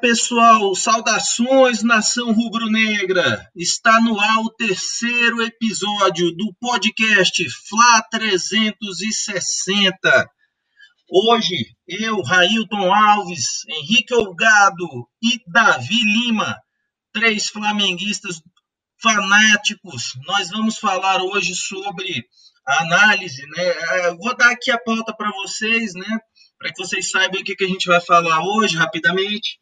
[0.00, 0.74] Pessoal!
[0.74, 3.46] Saudações, nação rubro-negra!
[3.54, 10.30] Está no ar o terceiro episódio do podcast Fla 360.
[11.08, 16.58] Hoje, eu, Railton Alves, Henrique Olgado e Davi Lima,
[17.12, 18.42] três flamenguistas
[19.02, 22.24] fanáticos, nós vamos falar hoje sobre
[22.66, 24.08] a análise, né?
[24.08, 26.20] Eu vou dar aqui a pauta para vocês, né?
[26.60, 29.58] para que vocês saibam o que, que a gente vai falar hoje, rapidamente.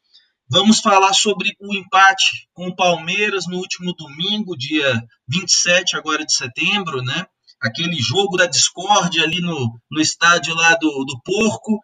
[0.50, 6.34] Vamos falar sobre o empate com o Palmeiras no último domingo, dia 27 agora de
[6.34, 7.26] setembro, né?
[7.60, 11.80] Aquele jogo da discórdia ali no, no estádio lá do, do Porco.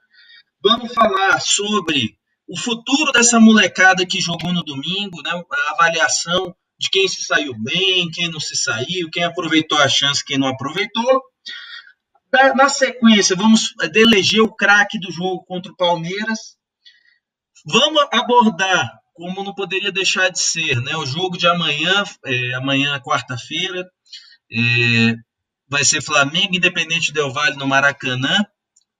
[0.62, 2.16] Vamos falar sobre
[2.48, 5.30] o futuro dessa molecada que jogou no domingo, né?
[5.30, 10.24] A avaliação de quem se saiu bem, quem não se saiu, quem aproveitou a chance,
[10.24, 11.22] quem não aproveitou.
[12.56, 16.56] Na sequência, vamos eleger o craque do jogo contra o Palmeiras.
[17.66, 23.00] Vamos abordar, como não poderia deixar de ser, né, o jogo de amanhã, é, amanhã,
[23.00, 23.88] quarta-feira,
[24.52, 25.14] é,
[25.66, 28.44] vai ser Flamengo Independente Del Vale no Maracanã,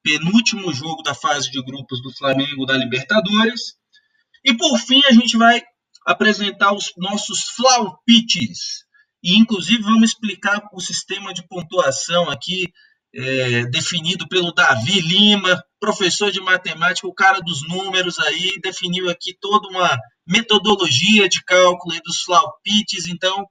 [0.03, 3.75] penúltimo jogo da fase de grupos do Flamengo da Libertadores.
[4.43, 5.63] E por fim, a gente vai
[6.07, 8.85] apresentar os nossos flaupits.
[9.23, 12.73] E inclusive vamos explicar o sistema de pontuação aqui
[13.15, 19.37] é, definido pelo Davi Lima, professor de matemática, o cara dos números aí, definiu aqui
[19.41, 23.47] toda uma metodologia de cálculo dos flaupits, então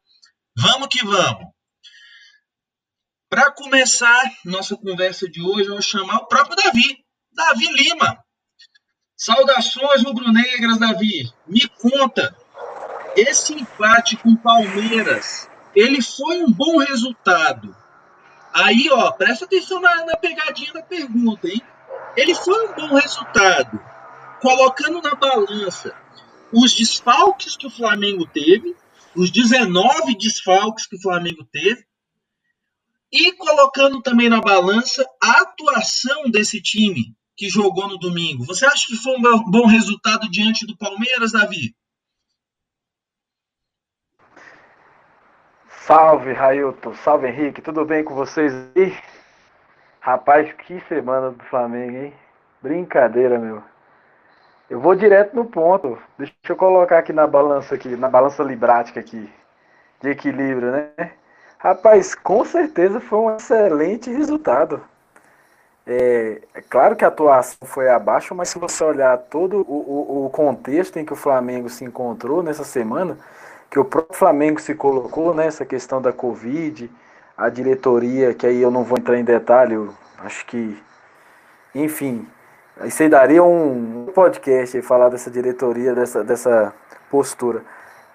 [0.58, 1.48] vamos que vamos.
[3.30, 6.98] Para começar nossa conversa de hoje, eu vou chamar o próprio Davi,
[7.32, 8.18] Davi Lima.
[9.16, 11.32] Saudações rubro-negras, Davi.
[11.48, 12.36] Me conta,
[13.16, 17.83] esse empate com Palmeiras, ele foi um bom resultado
[18.54, 21.62] Aí, ó, presta atenção na, na pegadinha da pergunta, hein?
[22.16, 23.80] Ele foi um bom resultado,
[24.40, 25.96] colocando na balança
[26.52, 28.76] os desfalques que o Flamengo teve,
[29.16, 31.84] os 19 desfalques que o Flamengo teve,
[33.12, 38.46] e colocando também na balança a atuação desse time que jogou no domingo.
[38.46, 41.76] Você acha que foi um bom resultado diante do Palmeiras, Davi?
[45.86, 46.94] Salve, Railton.
[46.96, 47.62] Salve, Henrique.
[47.62, 48.98] Tudo bem com vocês aí?
[50.00, 52.14] Rapaz, que semana do Flamengo, hein?
[52.62, 53.62] Brincadeira, meu.
[54.70, 55.98] Eu vou direto no ponto.
[56.18, 59.30] Deixa eu colocar aqui na balança aqui, na balança librática aqui,
[60.02, 61.12] de equilíbrio, né?
[61.60, 64.82] Rapaz, com certeza foi um excelente resultado.
[65.86, 70.26] É, é claro que a atuação foi abaixo, mas se você olhar todo o, o,
[70.28, 73.18] o contexto em que o Flamengo se encontrou nessa semana,
[73.74, 76.92] que o próprio Flamengo se colocou nessa questão da Covid,
[77.36, 80.80] a diretoria, que aí eu não vou entrar em detalhe, eu acho que,
[81.74, 82.28] enfim,
[82.86, 86.72] isso aí daria um podcast falar dessa diretoria, dessa, dessa
[87.10, 87.64] postura.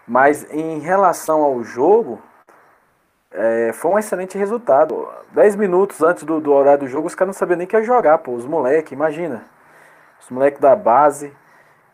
[0.07, 2.23] Mas em relação ao jogo,
[3.33, 5.09] é, foi um excelente resultado.
[5.33, 7.83] Dez minutos antes do, do horário do jogo, os caras não sabiam nem que ia
[7.83, 8.31] jogar, pô.
[8.31, 9.43] Os moleques, imagina.
[10.21, 11.33] Os moleques da base.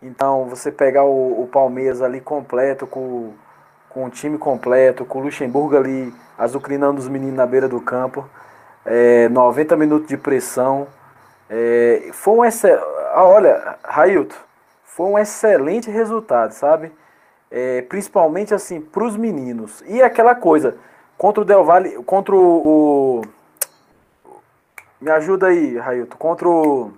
[0.03, 3.33] Então, você pegar o, o Palmeiras ali completo com
[3.95, 8.29] com o time completo, com o Luxemburgo ali azucrinando os meninos na beira do campo,
[8.85, 10.89] é, 90 minutos de pressão.
[11.49, 12.83] É, foi um excelente.
[13.15, 14.35] Ah, olha, Railton,
[14.83, 16.91] foi um excelente resultado, sabe?
[17.49, 19.81] É, principalmente assim para os meninos.
[19.87, 20.77] E aquela coisa,
[21.17, 23.23] contra o Del Valle, contra o, o
[25.01, 26.93] me ajuda aí, Railton, contra o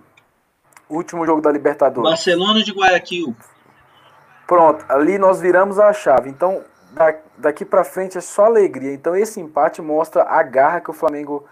[0.89, 2.09] último jogo da Libertadores.
[2.09, 3.35] Barcelona de Guayaquil.
[4.47, 6.29] Pronto, ali nós viramos a chave.
[6.29, 6.63] Então,
[7.37, 8.93] daqui para frente é só alegria.
[8.93, 11.45] Então esse empate mostra a garra que o Flamengo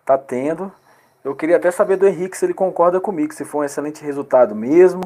[0.00, 0.72] está tendo.
[1.24, 4.54] Eu queria até saber do Henrique se ele concorda comigo, se foi um excelente resultado
[4.54, 5.02] mesmo.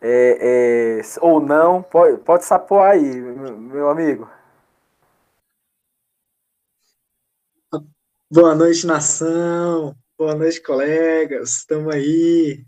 [0.00, 4.28] É, é, ou não, pode, pode sapoar aí, meu amigo.
[8.30, 9.96] Boa noite, nação.
[10.18, 11.50] Boa noite, colegas.
[11.50, 12.64] Estamos aí.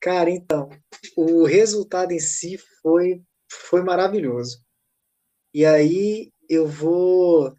[0.00, 0.70] Cara, então,
[1.16, 4.63] o resultado em si foi, foi maravilhoso.
[5.54, 7.56] E aí eu vou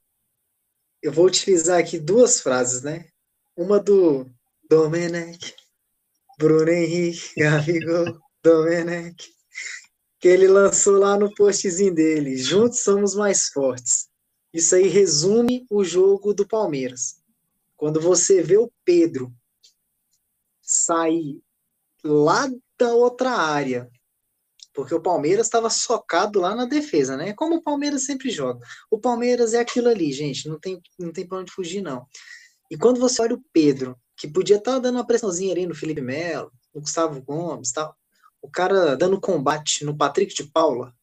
[1.02, 3.08] eu vou utilizar aqui duas frases, né?
[3.56, 4.30] Uma do
[4.70, 5.56] Domenech,
[6.38, 9.16] Bruno Henrique, Gabigol, Domenech,
[10.20, 12.36] que ele lançou lá no postzinho dele.
[12.36, 14.10] Juntos somos mais fortes.
[14.54, 17.22] Isso aí resume o jogo do Palmeiras.
[17.78, 19.34] Quando você vê o Pedro
[20.62, 21.42] sair
[22.04, 23.90] lá da outra área
[24.76, 27.34] porque o Palmeiras estava socado lá na defesa, né?
[27.34, 28.60] Como o Palmeiras sempre joga.
[28.92, 32.06] O Palmeiras é aquilo ali, gente, não tem, não tem para onde fugir, não.
[32.70, 35.74] E quando você olha o Pedro, que podia estar tá dando uma pressãozinha ali no
[35.74, 37.96] Felipe Melo, no Gustavo Gomes tal,
[38.42, 40.94] o cara dando combate no Patrick de Paula,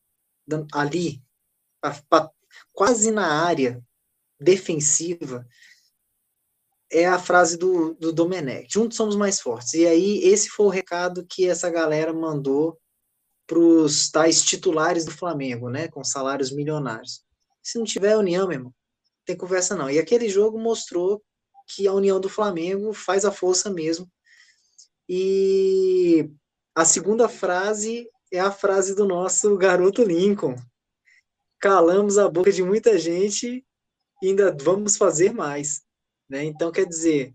[0.73, 1.23] ali,
[2.73, 3.83] quase na área
[4.39, 5.47] defensiva,
[6.91, 9.73] é a frase do, do Domenech, juntos somos mais fortes.
[9.73, 12.79] E aí, esse foi o recado que essa galera mandou
[13.47, 17.25] para os tais titulares do Flamengo, né, com salários milionários.
[17.63, 18.75] Se não tiver união, meu irmão,
[19.25, 19.91] tem conversa não.
[19.91, 21.23] E aquele jogo mostrou
[21.67, 24.11] que a união do Flamengo faz a força mesmo.
[25.09, 26.31] E
[26.75, 30.57] a segunda frase é a frase do nosso garoto Lincoln.
[31.61, 33.65] Calamos a boca de muita gente
[34.23, 35.83] e ainda vamos fazer mais.
[36.29, 36.45] Né?
[36.45, 37.35] Então, quer dizer,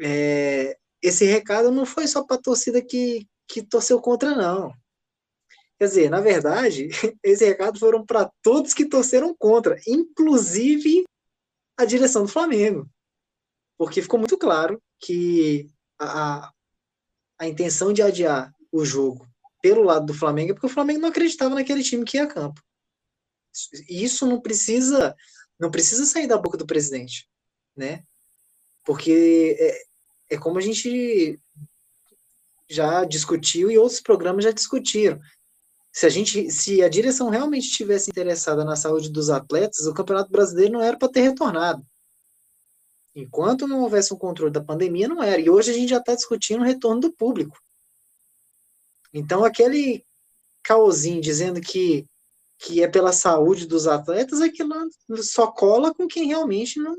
[0.00, 4.72] é, esse recado não foi só para a torcida que, que torceu contra, não.
[5.78, 6.88] Quer dizer, na verdade,
[7.22, 11.04] esse recado foram para todos que torceram contra, inclusive
[11.76, 12.88] a direção do Flamengo.
[13.76, 15.68] Porque ficou muito claro que
[15.98, 16.50] a,
[17.38, 19.26] a intenção de adiar o jogo
[19.60, 22.28] pelo lado do Flamengo é porque o Flamengo não acreditava naquele time que ia a
[22.28, 22.60] campo.
[23.88, 25.14] Isso não precisa
[25.58, 27.28] não precisa sair da boca do presidente,
[27.76, 28.04] né?
[28.84, 31.40] Porque é, é como a gente
[32.68, 35.20] já discutiu e outros programas já discutiram.
[35.94, 40.28] Se a gente, se a direção realmente estivesse interessada na saúde dos atletas, o Campeonato
[40.28, 41.86] Brasileiro não era para ter retornado.
[43.14, 45.40] Enquanto não houvesse um controle da pandemia, não era.
[45.40, 47.56] E hoje a gente já está discutindo o retorno do público.
[49.12, 50.04] Então, aquele
[50.64, 52.04] caosinho dizendo que,
[52.58, 54.64] que é pela saúde dos atletas, é que
[55.22, 56.96] só cola com quem realmente não,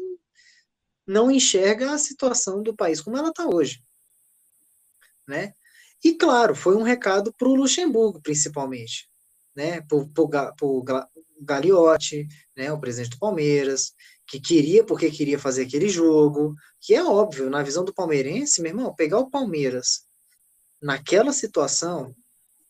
[1.06, 3.84] não enxerga a situação do país como ela está hoje.
[5.28, 5.54] Né?
[6.06, 9.10] E, claro, foi um recado para o Luxemburgo, principalmente.
[9.56, 9.82] Né?
[9.82, 9.98] Para
[10.62, 10.86] o
[11.42, 12.72] Gagliotti, né?
[12.72, 13.92] o presidente do Palmeiras,
[14.28, 18.70] que queria porque queria fazer aquele jogo, que é óbvio, na visão do palmeirense, meu
[18.70, 20.06] irmão, pegar o Palmeiras
[20.80, 22.16] naquela situação,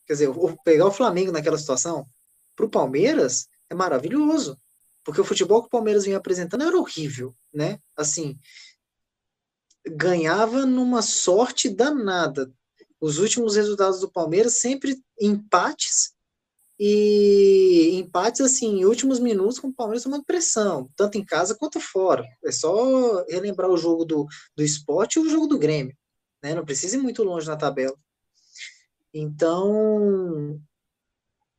[0.06, 0.30] quer dizer,
[0.64, 2.08] pegar o Flamengo naquela situação,
[2.56, 4.58] para o Palmeiras é maravilhoso,
[5.04, 7.78] porque o futebol que o Palmeiras vinha apresentando era horrível, né?
[7.94, 8.38] Assim,
[9.86, 12.50] ganhava numa sorte danada.
[13.06, 16.12] Os últimos resultados do Palmeiras sempre empates
[16.76, 21.78] e empates assim, em últimos minutos com o Palmeiras tomando pressão, tanto em casa quanto
[21.78, 22.26] fora.
[22.44, 24.26] É só relembrar o jogo do,
[24.56, 25.96] do esporte e o jogo do Grêmio.
[26.42, 26.52] Né?
[26.52, 27.96] Não precisa ir muito longe na tabela.
[29.14, 30.60] Então,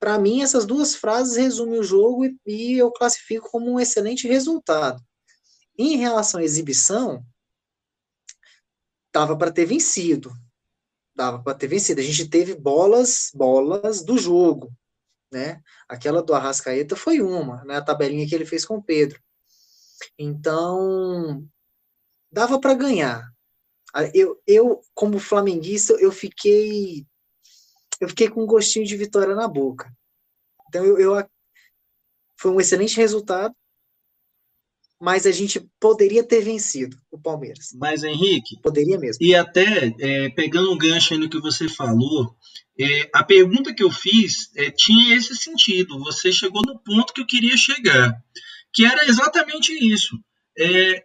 [0.01, 4.27] para mim, essas duas frases resumem o jogo e, e eu classifico como um excelente
[4.27, 5.01] resultado.
[5.77, 7.23] Em relação à exibição,
[9.13, 10.29] dava para ter vencido.
[11.17, 11.99] Dava para ter vencido.
[11.99, 14.71] A gente teve bolas, bolas do jogo
[15.31, 15.61] né?
[15.87, 17.77] Aquela do Arrascaeta foi uma, né?
[17.77, 19.21] A tabelinha que ele fez com o Pedro.
[20.17, 21.47] Então,
[22.31, 23.31] dava para ganhar.
[24.13, 27.05] Eu, eu, como flamenguista, eu fiquei
[27.99, 29.91] eu fiquei com um gostinho de vitória na boca.
[30.67, 31.29] Então, eu, eu
[32.39, 33.55] foi um excelente resultado,
[34.99, 37.69] mas a gente poderia ter vencido o Palmeiras.
[37.75, 38.59] Mas, Henrique.
[38.61, 39.23] Poderia mesmo.
[39.23, 42.35] E até, é, pegando um gancho no que você falou,
[42.79, 45.99] é, a pergunta que eu fiz é, tinha esse sentido.
[45.99, 48.13] Você chegou no ponto que eu queria chegar,
[48.73, 50.17] que era exatamente isso.
[50.57, 51.03] É,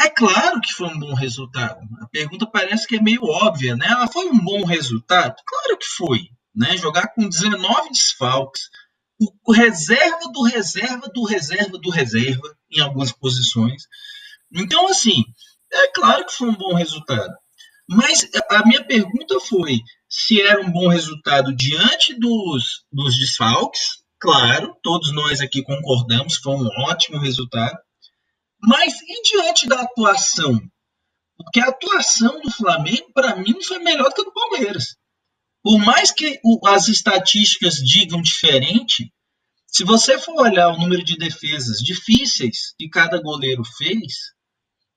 [0.00, 1.80] é claro que foi um bom resultado.
[2.02, 3.86] A pergunta parece que é meio óbvia, né?
[3.88, 5.34] Ela foi um bom resultado?
[5.46, 6.28] Claro que foi.
[6.54, 6.76] Né?
[6.76, 8.68] Jogar com 19 desfalques,
[9.46, 13.82] o reserva do reserva do reserva do reserva em algumas posições.
[14.52, 15.24] Então, assim,
[15.72, 17.32] é claro que foi um bom resultado.
[17.88, 24.02] Mas a minha pergunta foi se era um bom resultado diante dos, dos desfalques.
[24.20, 27.76] Claro, todos nós aqui concordamos, foi um ótimo resultado.
[28.60, 30.60] Mas e diante da atuação?
[31.36, 34.96] Porque a atuação do Flamengo, para mim, foi melhor que a do Palmeiras.
[35.62, 39.12] Por mais que as estatísticas digam diferente,
[39.72, 44.12] se você for olhar o número de defesas difíceis que cada goleiro fez,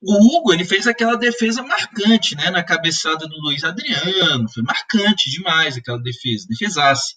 [0.02, 5.32] o Hugo ele fez aquela defesa marcante, né, na cabeçada do Luiz Adriano, foi marcante
[5.32, 7.16] demais aquela defesa, defesasse.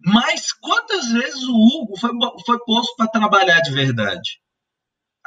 [0.00, 2.10] Mas quantas vezes o Hugo foi,
[2.46, 4.38] foi posto para trabalhar de verdade?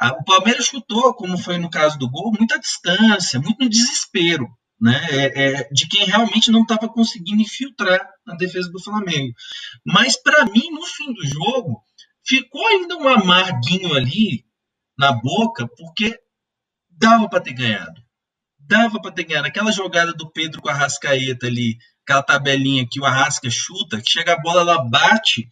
[0.00, 4.48] O Palmeiras chutou, como foi no caso do gol, muita distância, muito no desespero,
[4.80, 9.32] né, é, é, de quem realmente não estava conseguindo infiltrar na defesa do Flamengo.
[9.84, 11.82] Mas para mim, no fim do jogo,
[12.24, 14.44] ficou ainda um amarguinho ali
[14.96, 16.18] na boca, porque
[16.90, 18.02] dava para ter ganhado.
[18.58, 19.48] Dava para ter ganhado.
[19.48, 24.10] Aquela jogada do Pedro com a Rascaeta ali, aquela tabelinha que o Arrasca chuta, que
[24.10, 25.48] chega a bola, ela bate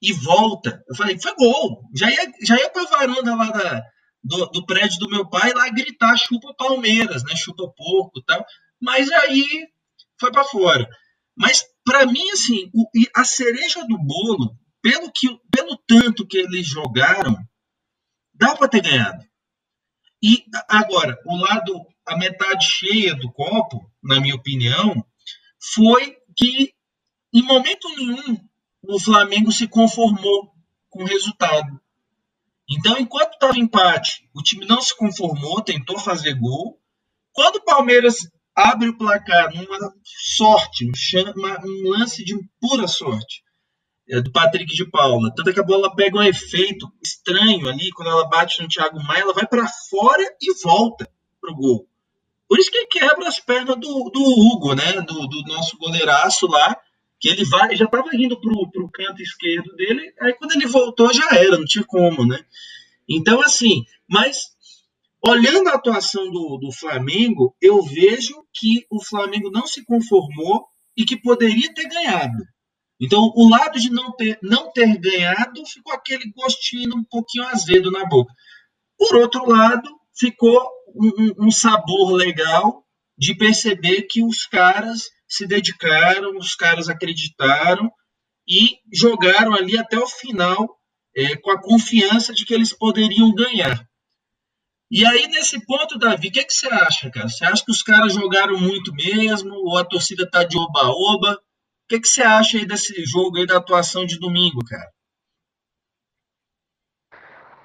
[0.00, 0.82] e volta.
[0.88, 1.82] Eu falei, foi gol.
[1.94, 3.82] Já ia, já ia pra varanda lá da,
[4.26, 7.34] do, do prédio do meu pai lá gritar chupa Palmeiras, né?
[7.36, 8.44] Chupa porco tal.
[8.80, 9.68] Mas aí
[10.18, 10.88] foi para fora.
[11.36, 16.66] Mas, para mim, assim, o, a cereja do bolo, pelo, que, pelo tanto que eles
[16.66, 17.36] jogaram,
[18.34, 19.24] dá para ter ganhado.
[20.22, 25.04] E agora, o lado, a metade cheia do copo, na minha opinião,
[25.74, 26.72] foi que
[27.32, 28.38] em momento nenhum
[28.82, 30.52] o Flamengo se conformou
[30.88, 31.80] com o resultado.
[32.68, 36.80] Então, enquanto estava empate, o time não se conformou, tentou fazer gol.
[37.32, 38.16] Quando o Palmeiras
[38.54, 39.92] abre o placar numa
[40.36, 43.42] sorte, um, lance de pura sorte,
[44.08, 45.32] é, do Patrick de Paula.
[45.34, 49.22] Tanto que a bola pega um efeito estranho ali, quando ela bate no Thiago Maia,
[49.22, 51.08] ela vai para fora e volta
[51.40, 51.88] pro gol.
[52.48, 54.92] Por isso que quebra as pernas do, do Hugo, né?
[55.02, 56.76] Do, do, nosso goleiraço lá,
[57.18, 61.12] que ele vai, já estava indo pro, pro canto esquerdo dele, aí quando ele voltou
[61.12, 62.44] já era, não tinha como, né?
[63.08, 64.50] Então, assim, mas
[65.24, 71.04] olhando a atuação do, do Flamengo, eu vejo que o Flamengo não se conformou e
[71.04, 72.44] que poderia ter ganhado.
[73.00, 77.90] Então, o lado de não ter, não ter ganhado ficou aquele gostinho um pouquinho azedo
[77.90, 78.32] na boca.
[78.96, 82.84] Por outro lado, ficou um, um sabor legal
[83.18, 87.90] de perceber que os caras se dedicaram, os caras acreditaram
[88.48, 90.78] e jogaram ali até o final
[91.16, 93.84] é, com a confiança de que eles poderiam ganhar.
[94.88, 97.28] E aí, nesse ponto, Davi, o que, que você acha, cara?
[97.28, 99.52] Você acha que os caras jogaram muito mesmo?
[99.52, 101.32] Ou a torcida tá de oba-oba?
[101.32, 104.88] O que, que você acha aí desse jogo aí da atuação de domingo, cara?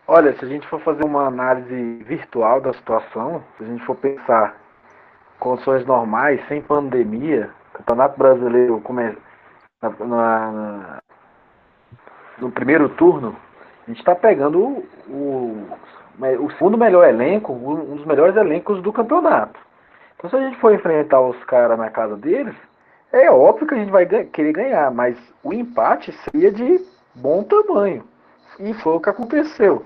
[0.08, 3.96] Olha, se a gente for fazer uma análise virtual da situação, se a gente for
[3.96, 4.61] pensar
[5.42, 9.18] condições normais, sem pandemia, Campeonato Brasileiro come...
[9.82, 11.00] na, na,
[12.38, 13.36] no primeiro turno,
[13.84, 15.68] a gente está pegando o, o,
[16.46, 19.60] o segundo melhor elenco, um dos melhores elencos do campeonato.
[20.16, 22.56] Então, se a gente for enfrentar os caras na casa deles,
[23.12, 26.80] é óbvio que a gente vai querer ganhar, mas o empate seria de
[27.16, 28.04] bom tamanho.
[28.60, 29.84] E foi o que aconteceu.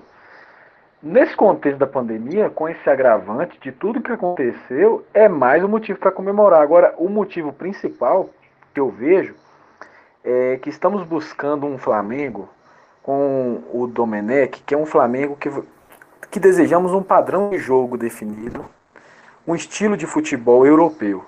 [1.02, 5.98] Nesse contexto da pandemia, com esse agravante de tudo que aconteceu, é mais um motivo
[5.98, 6.62] para comemorar.
[6.62, 8.30] Agora, o motivo principal
[8.72, 9.34] que eu vejo
[10.24, 12.48] é que estamos buscando um Flamengo
[13.02, 15.50] com o Domenech, que é um Flamengo que,
[16.30, 18.64] que desejamos um padrão de jogo definido,
[19.46, 21.24] um estilo de futebol europeu.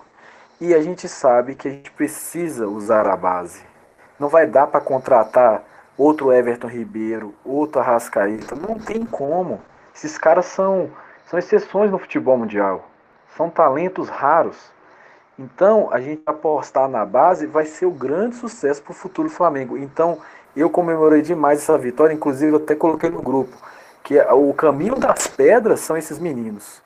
[0.59, 3.63] E a gente sabe que a gente precisa usar a base.
[4.19, 5.63] Não vai dar para contratar
[5.99, 8.55] outro Everton Ribeiro, outro Arrascaeta.
[8.55, 9.61] Não tem como.
[9.95, 10.91] Esses caras são,
[11.27, 12.89] são exceções no futebol mundial.
[13.37, 14.71] São talentos raros.
[15.37, 19.77] Então, a gente apostar na base vai ser o grande sucesso para o futuro Flamengo.
[19.77, 20.19] Então,
[20.57, 23.57] eu comemorei demais essa vitória, inclusive eu até coloquei no grupo,
[24.03, 26.83] que é o caminho das pedras são esses meninos.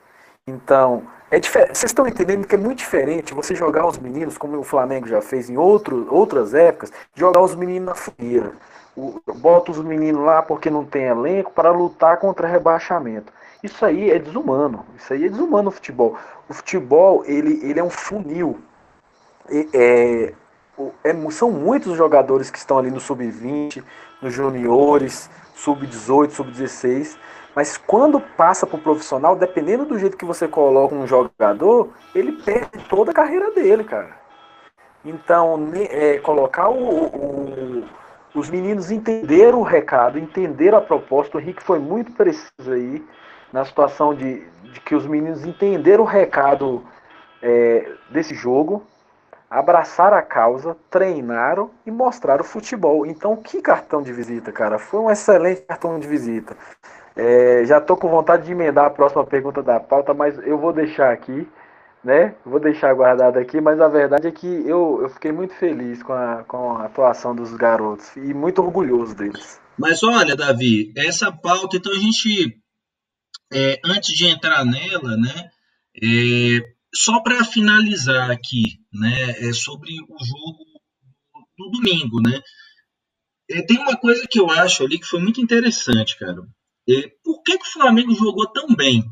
[0.47, 1.79] Então, é diferente.
[1.79, 5.23] Vocês estão entendendo que é muito diferente você jogar os meninos, como o Flamengo já
[5.23, 8.53] fez em outro, outras épocas, jogar os meninos na fogueira
[9.37, 13.33] bota os meninos lá porque não tem elenco para lutar contra rebaixamento.
[13.63, 14.85] Isso aí é desumano.
[14.97, 16.17] Isso aí é desumano no futebol.
[16.49, 18.59] O futebol ele, ele é um funil.
[19.49, 20.35] É,
[21.05, 23.83] é, são muitos os jogadores que estão ali no sub-20,
[24.21, 27.17] nos juniores, sub-18, sub-16.
[27.55, 32.33] Mas quando passa para o profissional, dependendo do jeito que você coloca um jogador, ele
[32.33, 34.21] perde toda a carreira dele, cara.
[35.05, 37.85] Então, é, colocar o, o
[38.35, 41.37] os meninos entenderam o recado, entenderam a proposta.
[41.37, 43.05] O Henrique foi muito preciso aí
[43.53, 44.41] na situação de,
[44.73, 46.83] de que os meninos entenderam o recado
[47.43, 48.83] é, desse jogo,
[49.51, 53.05] abraçaram a causa, treinaram e mostraram o futebol.
[53.05, 54.79] Então, que cartão de visita, cara!
[54.79, 56.57] Foi um excelente cartão de visita.
[57.15, 60.73] É, já estou com vontade de emendar a próxima pergunta da pauta, mas eu vou
[60.73, 61.47] deixar aqui
[62.05, 62.35] né?
[62.45, 66.13] Vou deixar guardado aqui, mas a verdade é que eu, eu fiquei muito feliz com
[66.13, 69.61] a, com a atuação dos garotos e muito orgulhoso deles.
[69.79, 72.59] Mas olha, Davi, essa pauta, então a gente,
[73.53, 75.51] é, antes de entrar nela, né,
[76.03, 80.65] é, só para finalizar aqui, né, é sobre o jogo
[81.57, 82.41] do domingo, né,
[83.51, 86.43] é, tem uma coisa que eu acho ali que foi muito interessante, cara.
[86.89, 89.05] É, por que, que o Flamengo jogou tão bem?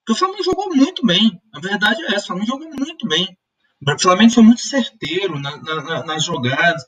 [0.00, 1.40] Porque o Flamengo jogou muito bem.
[1.54, 3.36] A verdade é essa, o Flamengo jogou muito bem.
[3.82, 6.82] O Flamengo foi muito certeiro na, na, nas jogadas.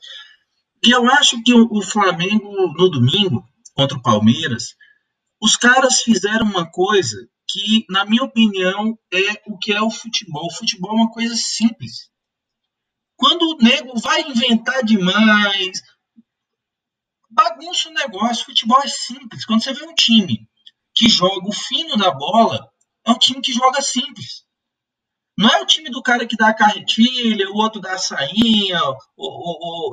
[0.85, 3.43] E eu acho que o, o Flamengo, no domingo,
[3.73, 4.75] contra o Palmeiras,
[5.41, 7.17] os caras fizeram uma coisa
[7.47, 10.47] que, na minha opinião, é o que é o futebol.
[10.47, 12.09] O futebol é uma coisa simples.
[13.15, 15.81] Quando o nego vai inventar demais,
[17.29, 18.45] bagunça o negócio.
[18.45, 19.45] Futebol é simples.
[19.45, 20.47] Quando você vê um time
[20.93, 22.69] que joga o fino da bola,
[23.05, 24.43] é um time que joga simples.
[25.37, 28.79] Não é o time do cara que dá a carretilha, o outro dá a sainha,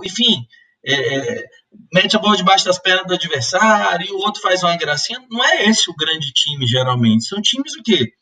[0.05, 0.47] enfim,
[0.85, 1.45] é, é,
[1.93, 5.25] mete a bola debaixo das pernas do adversário e o outro faz uma gracinha.
[5.31, 7.27] Não é esse o grande time, geralmente.
[7.27, 8.13] São times o quê?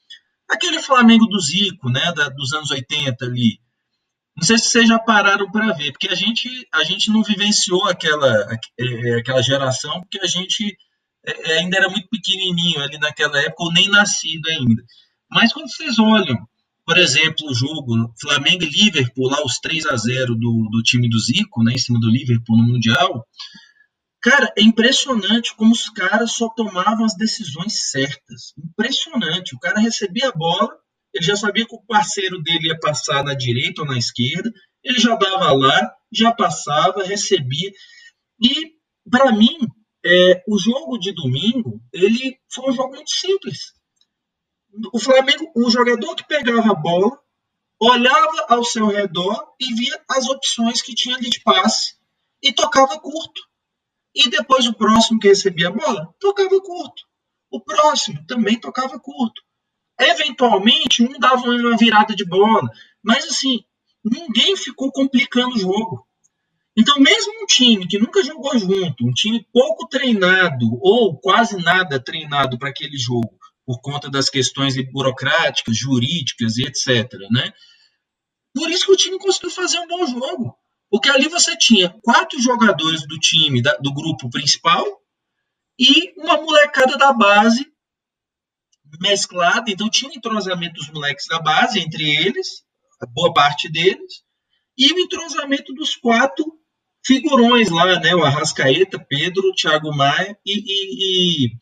[0.49, 3.61] Aquele Flamengo do Zico, né, da, dos anos 80 ali.
[4.37, 7.87] Não sei se vocês já pararam para ver, porque a gente, a gente não vivenciou
[7.87, 8.47] aquela,
[8.79, 10.77] é, aquela geração, porque a gente
[11.29, 14.83] é, é, ainda era muito pequenininho ali naquela época, ou nem nascido ainda.
[15.31, 16.39] Mas quando vocês olham,
[16.87, 21.09] por exemplo, o jogo Flamengo e Liverpool, lá os 3 a 0 do, do time
[21.09, 23.27] do Zico, né, em cima do Liverpool no Mundial,
[24.23, 28.55] cara, é impressionante como os caras só tomavam as decisões certas.
[28.57, 29.55] Impressionante.
[29.55, 30.71] O cara recebia a bola,
[31.13, 34.51] ele já sabia que o parceiro dele ia passar na direita ou na esquerda,
[34.83, 37.71] ele já dava lá, já passava, recebia.
[38.41, 38.73] E,
[39.11, 39.59] para mim,
[40.05, 43.73] é, o jogo de domingo, ele foi um jogo muito simples.
[44.93, 47.19] O Flamengo, o jogador que pegava a bola,
[47.81, 51.97] olhava ao seu redor e via as opções que tinha ali de passe
[52.43, 53.41] e tocava curto.
[54.15, 57.03] E depois o próximo que recebia a bola, tocava curto.
[57.51, 59.43] O próximo também tocava curto.
[59.99, 62.69] Eventualmente, um dava uma virada de bola,
[63.03, 63.65] mas assim,
[64.05, 66.07] ninguém ficou complicando o jogo.
[66.79, 71.99] Então, mesmo um time que nunca jogou junto, um time pouco treinado ou quase nada
[71.99, 77.13] treinado para aquele jogo, por conta das questões burocráticas, jurídicas e etc.
[77.33, 77.53] Né?
[78.55, 80.57] Por isso que o time conseguiu fazer um bom jogo.
[80.89, 84.87] Porque ali você tinha quatro jogadores do time, do grupo principal,
[85.77, 87.67] e uma molecada da base
[89.01, 89.69] mesclada.
[89.69, 92.63] Então tinha um entrosamento dos moleques da base entre eles,
[93.13, 94.23] boa parte deles,
[94.79, 96.58] e o entrosamento dos quatro
[97.09, 98.15] figurões lá, né?
[98.15, 101.53] O Arrascaeta, Pedro, Thiago Maia e, e, e,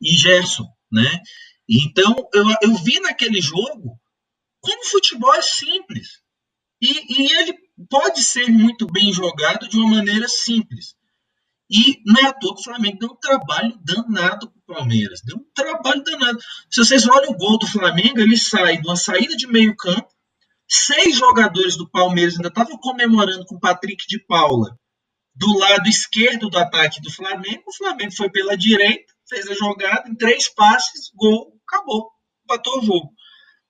[0.00, 1.20] e Gerson, né?
[1.68, 3.98] Então eu, eu vi naquele jogo
[4.60, 6.20] como o futebol é simples
[6.80, 7.54] e, e ele
[7.90, 10.94] pode ser muito bem jogado de uma maneira simples.
[11.68, 15.20] E não é à toa que o Flamengo deu um trabalho danado para o Palmeiras.
[15.24, 16.38] Deu um trabalho danado.
[16.70, 20.06] Se vocês olham o gol do Flamengo, ele sai de uma saída de meio campo
[20.68, 24.76] Seis jogadores do Palmeiras ainda estavam comemorando com o Patrick de Paula
[25.34, 27.64] do lado esquerdo do ataque do Flamengo.
[27.66, 32.10] O Flamengo foi pela direita, fez a jogada, em três passes, gol, acabou,
[32.44, 33.12] empatou o jogo.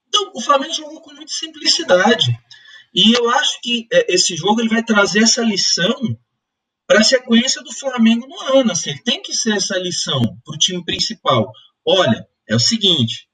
[0.09, 2.39] Então, o Flamengo jogou com muita simplicidade.
[2.95, 6.17] E eu acho que é, esse jogo ele vai trazer essa lição
[6.87, 8.73] para a sequência do Flamengo no ano.
[8.73, 11.51] Assim, ele tem que ser essa lição para o time principal.
[11.85, 13.29] Olha, é o seguinte: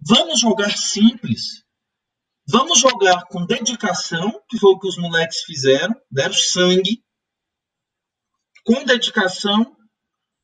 [0.00, 1.62] vamos jogar simples,
[2.50, 7.04] Vamos jogar com dedicação, que foi o que os moleques fizeram, deram sangue,
[8.64, 9.76] com dedicação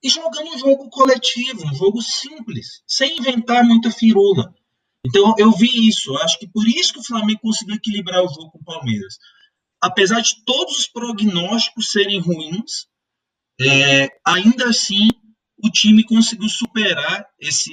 [0.03, 4.55] e jogando um jogo coletivo, um jogo simples, sem inventar muita firula.
[5.07, 8.51] Então eu vi isso, acho que por isso que o Flamengo conseguiu equilibrar o jogo
[8.51, 9.17] com o Palmeiras.
[9.81, 12.87] Apesar de todos os prognósticos serem ruins,
[13.59, 15.09] é, ainda assim
[15.57, 17.73] o time conseguiu superar esse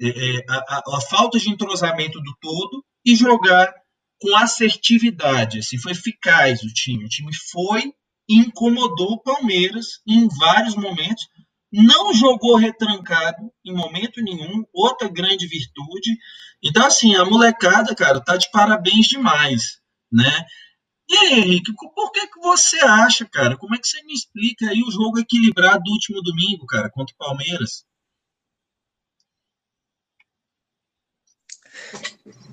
[0.00, 3.72] é, é a, a, a falta de entrosamento do todo e jogar
[4.20, 7.04] com assertividade, assim, foi eficaz o time.
[7.04, 7.92] O time foi
[8.28, 11.26] e incomodou o Palmeiras em vários momentos.
[11.72, 16.16] Não jogou retrancado em momento nenhum, outra grande virtude.
[16.62, 20.46] Então, assim, a molecada, cara, tá de parabéns demais, né?
[21.08, 23.56] E aí, Henrique, por que, que você acha, cara?
[23.56, 27.14] Como é que você me explica aí o jogo equilibrado do último domingo, cara, contra
[27.14, 27.84] o Palmeiras?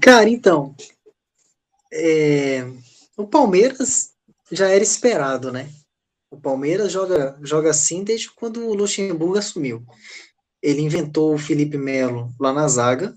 [0.01, 0.75] Cara, então,
[1.91, 2.65] é,
[3.17, 4.11] o Palmeiras
[4.51, 5.69] já era esperado, né?
[6.31, 9.83] O Palmeiras joga, joga assim desde quando o Luxemburgo assumiu.
[10.61, 13.13] Ele inventou o Felipe Melo lá na zaga,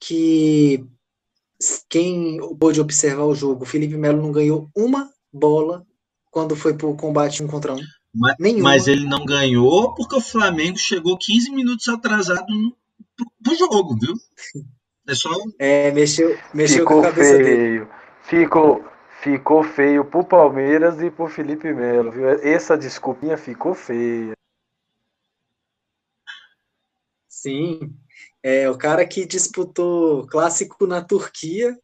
[0.00, 0.84] que
[1.88, 5.86] quem pôde observar o jogo, o Felipe Melo não ganhou uma bola
[6.30, 7.80] quando foi para o combate um contra um.
[8.14, 12.76] Mas, mas, ele não ganhou porque o Flamengo chegou 15 minutos atrasado no,
[13.16, 14.14] pro, pro jogo, viu?
[15.08, 15.30] É só.
[15.58, 17.44] É, mexeu, mexeu ficou com a cabeça feio.
[17.44, 17.88] dele.
[18.22, 18.84] Ficou,
[19.20, 22.28] ficou feio pro Palmeiras e pro Felipe Melo, viu?
[22.28, 24.32] Essa desculpinha ficou feia.
[27.28, 27.92] Sim.
[28.42, 31.76] É, o cara que disputou clássico na Turquia,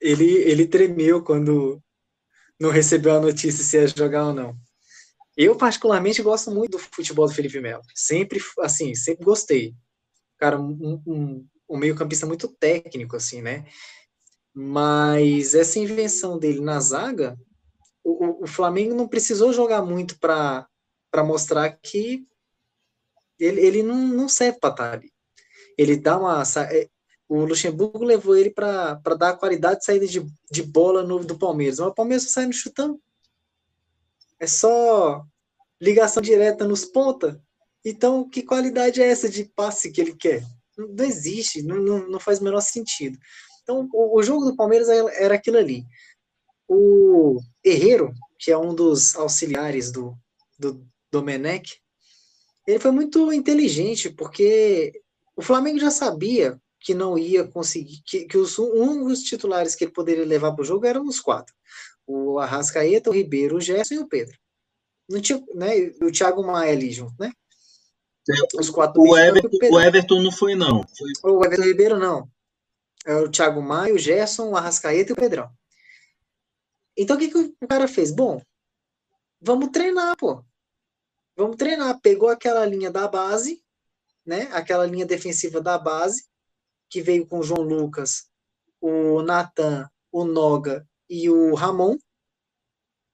[0.00, 1.82] ele, ele tremeu quando
[2.60, 4.56] não recebeu a notícia se ia jogar ou não.
[5.36, 7.82] Eu, particularmente, gosto muito do futebol do Felipe Melo.
[7.94, 9.74] Sempre, assim, sempre gostei.
[10.36, 13.64] Cara, um, um, um meio-campista muito técnico, assim, né?
[14.54, 17.38] Mas essa invenção dele na zaga,
[18.04, 20.68] o, o Flamengo não precisou jogar muito para
[21.24, 22.26] mostrar que
[23.38, 25.12] ele, ele não, não serve para estar ali.
[25.78, 26.42] Ele dá uma.
[26.70, 26.88] É,
[27.26, 31.38] o Luxemburgo levou ele para dar a qualidade de saída de, de bola no, do
[31.38, 31.78] Palmeiras.
[31.78, 33.00] Mas o Palmeiras sai no chutão.
[34.38, 35.24] É só
[35.80, 37.42] ligação direta nos ponta.
[37.84, 40.44] Então, que qualidade é essa de passe que ele quer?
[40.88, 43.18] Não existe, não, não, não faz o menor sentido.
[43.62, 45.84] Então, o, o, jogo do Palmeiras era aquilo ali.
[46.68, 50.16] O Herreiro, que é um dos auxiliares do,
[50.58, 51.78] do Domenech,
[52.66, 54.92] ele foi muito inteligente, porque
[55.36, 59.92] o Flamengo já sabia que não ia conseguir, que, que os, dos titulares que ele
[59.92, 61.54] poderia levar para o jogo eram os quatro:
[62.06, 64.36] o Arrascaeta, o Ribeiro, o Gerson e o Pedro.
[65.08, 67.32] Não tinha, né, o Thiago Maia ali junto, né?
[68.58, 70.84] Os quatro o, Everton, o, Everton não foi, não.
[70.96, 71.32] Foi...
[71.32, 72.30] O Everton Ribeiro, não.
[73.04, 75.50] É o Thiago Maia, o Gerson, o Arrascaeta e o Pedrão.
[76.96, 78.12] Então, o que, que o cara fez?
[78.12, 78.40] Bom,
[79.40, 80.44] vamos treinar, pô.
[81.36, 82.00] Vamos treinar.
[82.00, 83.62] Pegou aquela linha da base,
[84.24, 84.48] né?
[84.52, 86.24] Aquela linha defensiva da base,
[86.88, 88.28] que veio com o João Lucas,
[88.80, 91.96] o Natan, o Noga e o Ramon,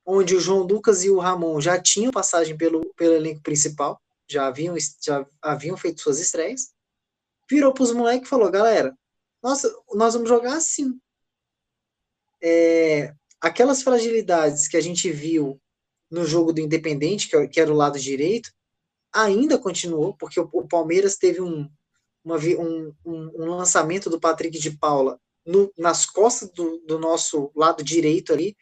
[0.04, 4.46] onde o João Lucas e o Ramon já tinham passagem pelo, pelo elenco principal, já
[4.46, 6.72] haviam, já haviam feito suas estreias,
[7.50, 8.96] virou para os moleques e falou, galera,
[9.42, 10.98] nossa, nós vamos jogar assim.
[12.42, 15.60] É, aquelas fragilidades que a gente viu
[16.10, 18.50] no jogo do Independente, que, é era o lado direito,
[19.12, 21.68] ainda continuou, porque o, Palmeiras teve um,
[22.24, 27.50] uma, um, um, um, lançamento do Patrick de Paula no, nas costas do, do, nosso
[27.54, 28.56] lado direito ali,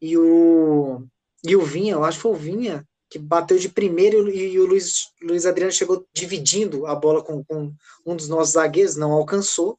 [0.00, 1.06] e o,
[1.44, 4.60] e o Vinha, eu acho que foi o Vinha, que bateu de primeiro e, e
[4.60, 7.74] o Luiz, Luiz Adriano chegou dividindo a bola com, com
[8.06, 9.76] um dos nossos zagueiros, não alcançou,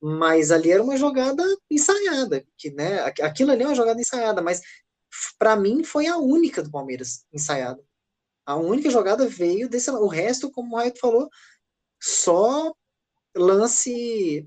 [0.00, 4.60] mas ali era uma jogada ensaiada, que né, aquilo ali é uma jogada ensaiada, mas
[5.38, 7.82] para mim foi a única do Palmeiras ensaiada.
[8.44, 11.30] A única jogada veio desse, o resto, como o Raito falou,
[11.98, 12.74] só
[13.34, 14.46] lance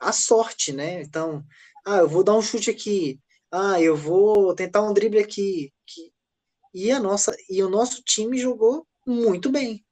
[0.00, 1.02] a sorte, né?
[1.02, 1.44] Então,
[1.84, 3.20] ah, eu vou dar um chute aqui,
[3.52, 6.13] ah, eu vou tentar um drible aqui, que...
[6.74, 9.84] e a nossa e o nosso time jogou muito bem,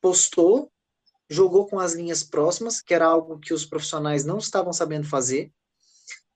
[0.00, 0.70] postou,
[1.28, 5.52] jogou com as linhas próximas, que era algo que os profissionais não estavam sabendo fazer.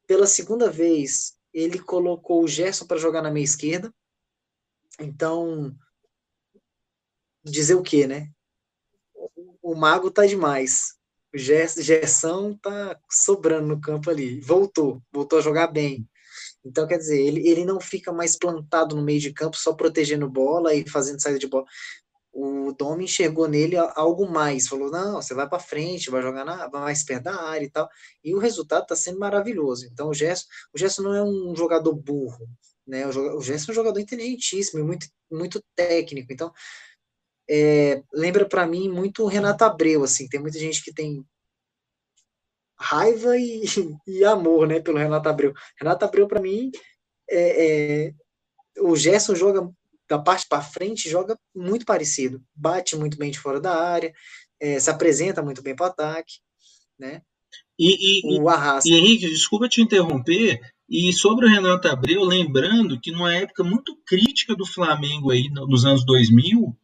[0.06, 3.92] Pela segunda vez, ele colocou o Gerson para jogar na meia esquerda.
[4.98, 5.76] Então,
[7.44, 8.32] dizer o quê, né?
[9.64, 10.94] o Mago tá demais.
[11.34, 14.38] O Gerson tá sobrando no campo ali.
[14.40, 16.08] Voltou, voltou a jogar bem.
[16.64, 20.28] Então, quer dizer, ele, ele não fica mais plantado no meio de campo, só protegendo
[20.28, 21.66] bola e fazendo saída de bola.
[22.32, 26.68] O Domi enxergou nele algo mais, falou: não, você vai para frente, vai jogar na,
[26.68, 27.88] mais perto da área e tal.
[28.24, 29.86] E o resultado está sendo maravilhoso.
[29.86, 32.48] Então, o Gerson, o Gerson não é um jogador burro,
[32.86, 33.06] né?
[33.06, 36.32] O, Gerson é um jogador inteligentíssimo muito, muito técnico.
[36.32, 36.52] Então,
[37.48, 41.24] é, lembra para mim muito o Renato Abreu, assim, tem muita gente que tem
[42.78, 43.64] raiva e,
[44.06, 45.52] e amor, né, pelo Renato Abreu.
[45.78, 46.70] Renato Abreu, para mim,
[47.30, 48.14] é, é,
[48.80, 49.70] o Gerson joga
[50.08, 54.12] da parte para frente, joga muito parecido, bate muito bem de fora da área,
[54.60, 56.34] é, se apresenta muito bem para o ataque,
[56.98, 57.22] né?
[57.78, 58.88] E, e, o Arrasca.
[58.88, 63.96] e Henrique, desculpa te interromper, e sobre o Renato Abreu, lembrando que numa época muito
[64.06, 66.76] crítica do Flamengo aí nos anos 2000,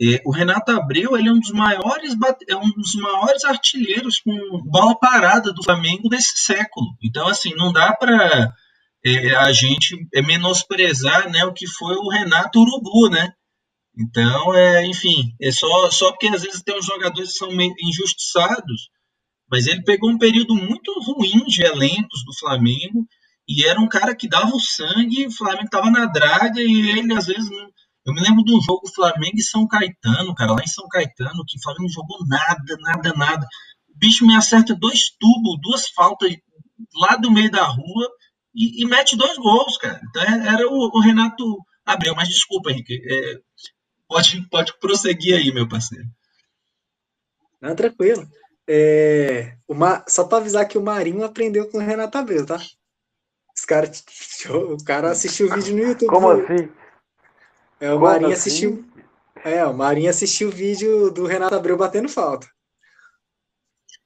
[0.00, 2.14] é, o Renato Abreu ele é um dos maiores
[2.48, 4.32] é um dos maiores artilheiros com
[4.64, 6.86] bola parada do Flamengo desse século.
[7.02, 8.52] Então assim não dá para
[9.04, 13.32] é, a gente menosprezar né, o que foi o Renato Urubu, né?
[13.98, 17.50] Então é enfim é só só porque às vezes tem uns jogadores que são
[17.82, 18.90] injustiçados,
[19.50, 23.04] mas ele pegou um período muito ruim de elencos do Flamengo
[23.48, 27.12] e era um cara que dava o sangue, o Flamengo estava na draga e ele
[27.14, 27.68] às vezes não
[28.08, 31.44] eu me lembro de um jogo Flamengo e São Caetano, cara, lá em São Caetano,
[31.46, 33.46] que o Flamengo não jogou nada, nada, nada.
[33.86, 36.34] O bicho me acerta dois tubos, duas faltas
[36.94, 38.08] lá do meio da rua
[38.54, 40.00] e, e mete dois gols, cara.
[40.08, 41.44] Então é, era o, o Renato
[41.84, 42.94] Abreu, mas desculpa, Henrique.
[42.94, 43.40] É,
[44.08, 46.06] pode, pode prosseguir aí, meu parceiro.
[47.60, 48.26] Não, tranquilo.
[48.66, 52.56] É, uma, só para avisar que o Marinho aprendeu com o Renato Abreu, tá?
[53.54, 53.90] Os cara,
[54.72, 56.08] o cara assistiu o vídeo no YouTube.
[56.08, 56.70] Como assim?
[57.80, 58.50] É, o Marinho assim?
[58.50, 58.84] assistiu.
[59.44, 62.48] É, o Marinho assistiu o vídeo do Renato Abreu batendo falta.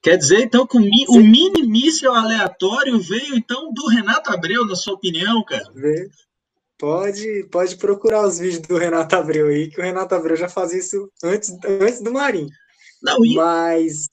[0.02, 4.66] Quer dizer, então, que o, mi, o mini míssil aleatório veio, então, do Renato Abreu,
[4.66, 5.64] na sua opinião, cara?
[6.76, 10.80] Pode, pode procurar os vídeos do Renato Abreu aí, que o Renato Abreu já fazia
[10.80, 12.50] isso antes, antes do Marinho.
[13.00, 13.36] Não, e...
[13.36, 14.08] Mas.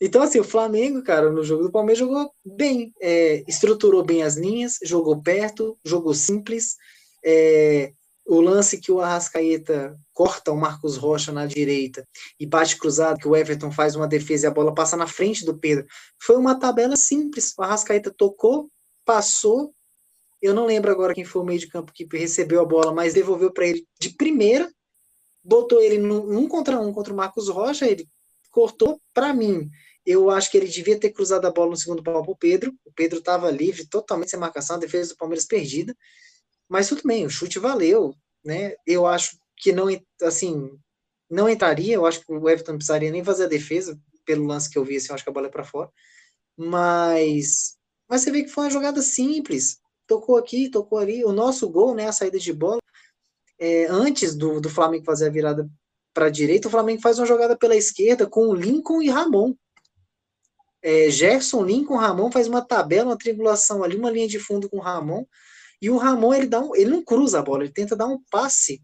[0.00, 2.92] Então, assim, o Flamengo, cara, no jogo do Palmeiras jogou bem.
[3.00, 6.74] É, estruturou bem as linhas, jogou perto, jogou simples.
[7.24, 7.92] É,
[8.26, 12.06] o lance que o Arrascaeta corta o Marcos Rocha na direita
[12.38, 15.44] e bate cruzado, que o Everton faz uma defesa e a bola passa na frente
[15.44, 15.86] do Pedro.
[16.20, 17.52] Foi uma tabela simples.
[17.58, 18.70] O Arrascaeta tocou,
[19.04, 19.74] passou.
[20.40, 23.14] Eu não lembro agora quem foi o meio de campo que recebeu a bola, mas
[23.14, 24.70] devolveu para ele de primeira,
[25.42, 28.08] botou ele num um contra um contra o Marcos Rocha, ele
[28.50, 29.68] cortou para mim.
[30.04, 32.74] Eu acho que ele devia ter cruzado a bola no segundo pau para o Pedro.
[32.84, 35.94] O Pedro estava livre, totalmente sem marcação, a defesa do Palmeiras perdida.
[36.70, 38.76] Mas tudo bem, o chute valeu, né?
[38.86, 39.86] Eu acho que não,
[40.22, 40.70] assim,
[41.28, 44.70] não entraria, eu acho que o Everton não precisaria nem fazer a defesa, pelo lance
[44.70, 45.90] que eu vi, assim, eu acho que a bola é para fora.
[46.56, 47.76] Mas,
[48.08, 49.78] mas você vê que foi uma jogada simples.
[50.06, 51.24] Tocou aqui, tocou ali.
[51.24, 52.78] O nosso gol, né, a saída de bola,
[53.58, 55.68] é, antes do, do Flamengo fazer a virada
[56.14, 59.54] para a direita, o Flamengo faz uma jogada pela esquerda com Lincoln e Ramon.
[60.80, 64.78] É, Gerson, Lincoln, Ramon faz uma tabela, uma triangulação ali, uma linha de fundo com
[64.78, 65.26] Ramon.
[65.80, 68.22] E o Ramon, ele, dá um, ele não cruza a bola, ele tenta dar um
[68.30, 68.82] passe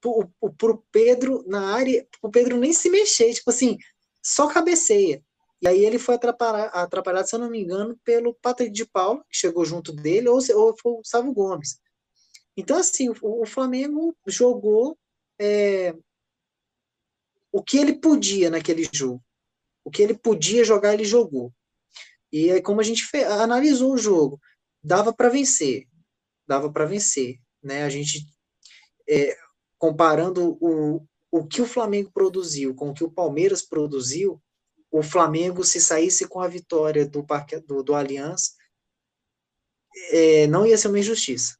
[0.00, 3.78] pro, pro Pedro na área, o Pedro nem se mexer, tipo assim,
[4.22, 5.22] só cabeceia.
[5.60, 9.24] E aí ele foi atrapalhado, atrapalhado, se eu não me engano, pelo Patrick de Paulo,
[9.30, 11.78] que chegou junto dele, ou, ou foi o Sávio Gomes.
[12.56, 14.98] Então, assim, o, o Flamengo jogou
[15.40, 15.94] é,
[17.52, 19.22] o que ele podia naquele jogo.
[19.84, 21.52] O que ele podia jogar, ele jogou.
[22.32, 24.40] E aí, como a gente fez, analisou o jogo,
[24.82, 25.86] dava para vencer,
[26.46, 27.84] dava para vencer, né?
[27.84, 28.26] A gente
[29.08, 29.36] é,
[29.78, 34.40] comparando o, o que o Flamengo produziu com o que o Palmeiras produziu,
[34.90, 37.24] o Flamengo se saísse com a vitória do
[37.66, 38.54] do, do Allianz,
[40.10, 41.56] é, não ia ser uma injustiça.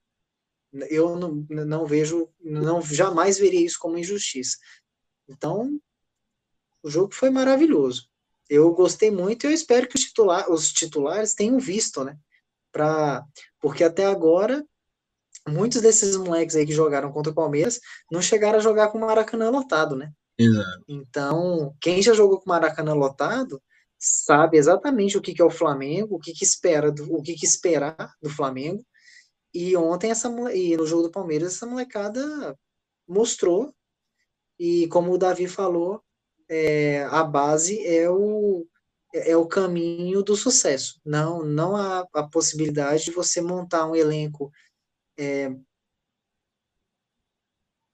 [0.88, 4.56] Eu não, não vejo, não jamais veria isso como injustiça.
[5.28, 5.80] Então,
[6.82, 8.08] o jogo foi maravilhoso.
[8.48, 10.12] Eu gostei muito e eu espero que os,
[10.48, 12.18] os titulares tenham visto, né?
[12.72, 13.22] Pra,
[13.60, 14.64] porque até agora,
[15.46, 17.78] muitos desses moleques aí que jogaram contra o Palmeiras
[18.10, 20.10] não chegaram a jogar com o Maracanã lotado, né?
[20.38, 20.84] Exato.
[20.88, 23.62] Então, quem já jogou com o Maracanã lotado
[23.98, 27.34] sabe exatamente o que, que é o Flamengo, o que, que espera, do, o que,
[27.34, 28.84] que esperar do Flamengo.
[29.54, 32.58] E ontem essa e no jogo do Palmeiras essa molecada
[33.06, 33.72] mostrou
[34.58, 36.02] e como o Davi falou,
[36.48, 38.66] é, a base é o
[39.12, 41.00] é o caminho do sucesso.
[41.04, 44.50] Não, não há a possibilidade de você montar um elenco
[45.18, 45.52] é,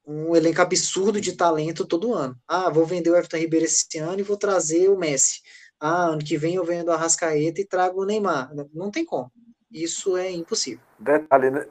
[0.09, 2.35] um elenco absurdo de talento todo ano.
[2.49, 5.43] Ah, vou vender o Everton Ribeiro esse ano e vou trazer o Messi.
[5.79, 8.51] Ah, ano que vem eu vendo a Rascaeta e trago o Neymar.
[8.73, 9.31] Não tem como.
[9.71, 10.81] Isso é impossível.
[10.99, 11.67] Detalhe, né?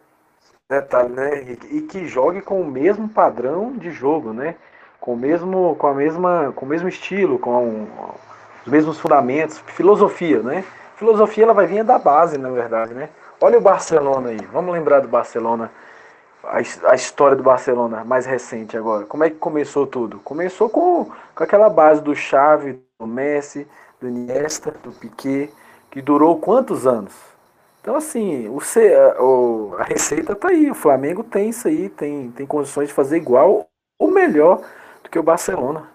[0.70, 1.68] Detalhe, né, Henrique?
[1.76, 4.56] E que jogue com o mesmo padrão de jogo, né?
[5.00, 8.14] Com o mesmo, com a mesma, com o mesmo estilo, com
[8.68, 10.64] os mesmos fundamentos, filosofia, né?
[10.98, 13.10] Filosofia ela vai vir da base, na verdade, né?
[13.40, 15.72] Olha o Barcelona aí, vamos lembrar do Barcelona,
[16.44, 19.06] a, a história do Barcelona mais recente agora.
[19.06, 20.20] Como é que começou tudo?
[20.20, 23.66] Começou com, com aquela base do Xavi, do Messi,
[24.02, 25.50] do Iniesta, do Piquet,
[25.90, 27.14] que durou quantos anos?
[27.80, 28.60] Então, assim, o,
[29.24, 30.70] o, a receita tá aí.
[30.70, 33.66] O Flamengo tem isso aí, tem, tem condições de fazer igual
[33.98, 34.62] ou melhor
[35.02, 35.90] do que o Barcelona.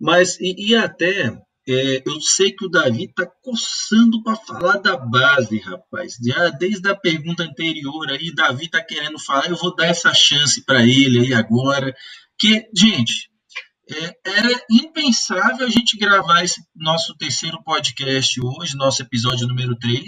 [0.00, 1.30] Mas, e, e até,
[1.68, 6.14] é, eu sei que o Davi está coçando para falar da base, rapaz.
[6.24, 10.64] Já desde a pergunta anterior aí, Davi está querendo falar, eu vou dar essa chance
[10.64, 11.94] para ele aí agora.
[12.38, 13.30] Que, gente,
[13.88, 20.02] é, era impensável a gente gravar esse nosso terceiro podcast hoje, nosso episódio número 3,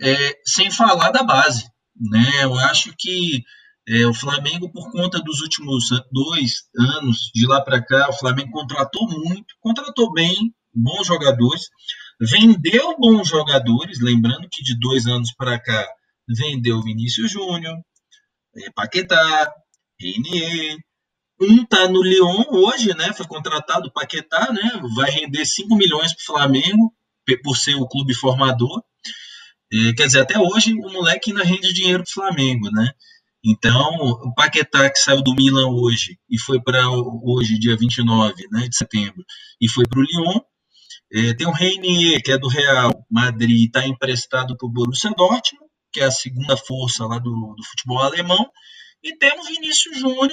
[0.00, 1.64] é, sem falar da base.
[1.98, 2.44] Né?
[2.44, 3.42] Eu acho que
[3.88, 8.50] é, o Flamengo, por conta dos últimos dois anos, de lá para cá, o Flamengo
[8.50, 11.62] contratou muito, contratou bem, bons jogadores,
[12.20, 15.88] vendeu bons jogadores, lembrando que de dois anos para cá
[16.28, 17.76] vendeu Vinícius Júnior,
[18.56, 19.52] é, Paquetá,
[20.00, 20.78] Renier,
[21.40, 23.12] um está no Lyon hoje, né?
[23.12, 24.80] Foi contratado o Paquetá, né?
[24.94, 26.94] Vai render 5 milhões para o Flamengo,
[27.42, 28.82] por ser o clube formador.
[29.72, 32.90] É, quer dizer, até hoje o moleque ainda rende dinheiro para o Flamengo, né?
[33.44, 38.66] Então, o Paquetá, que saiu do Milan hoje e foi para hoje, dia 29 né,
[38.68, 39.22] de setembro,
[39.60, 40.40] e foi para o Lyon.
[41.14, 45.70] É, tem o Reinier, que é do Real Madrid, está emprestado para o Borussia Dortmund,
[45.92, 48.50] que é a segunda força lá do, do futebol alemão.
[49.00, 50.32] E temos Vinícius Júnior,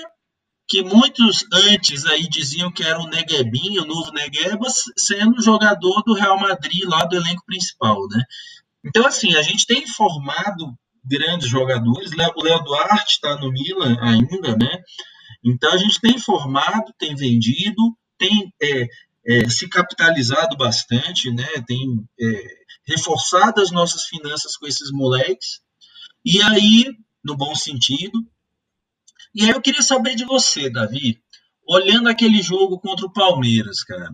[0.67, 4.67] que muitos antes aí diziam que era o Neguebinho, o novo Negueba,
[4.97, 8.23] sendo jogador do Real Madrid lá do elenco principal, né?
[8.83, 10.73] Então, assim, a gente tem formado
[11.05, 12.11] grandes jogadores.
[12.11, 14.81] O Léo Duarte está no Milan ainda, né?
[15.43, 18.87] Então a gente tem formado, tem vendido, tem é,
[19.25, 21.47] é, se capitalizado bastante, né?
[21.67, 21.79] Tem
[22.19, 22.43] é,
[22.85, 25.61] reforçado as nossas finanças com esses moleques.
[26.25, 26.85] E aí,
[27.23, 28.19] no bom sentido,
[29.33, 31.21] E aí eu queria saber de você, Davi,
[31.65, 34.09] olhando aquele jogo contra o Palmeiras, cara.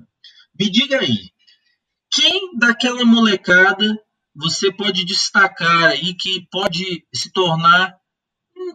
[0.60, 1.32] Me diga aí,
[2.12, 3.98] quem daquela molecada
[4.36, 7.96] você pode destacar aí que pode se tornar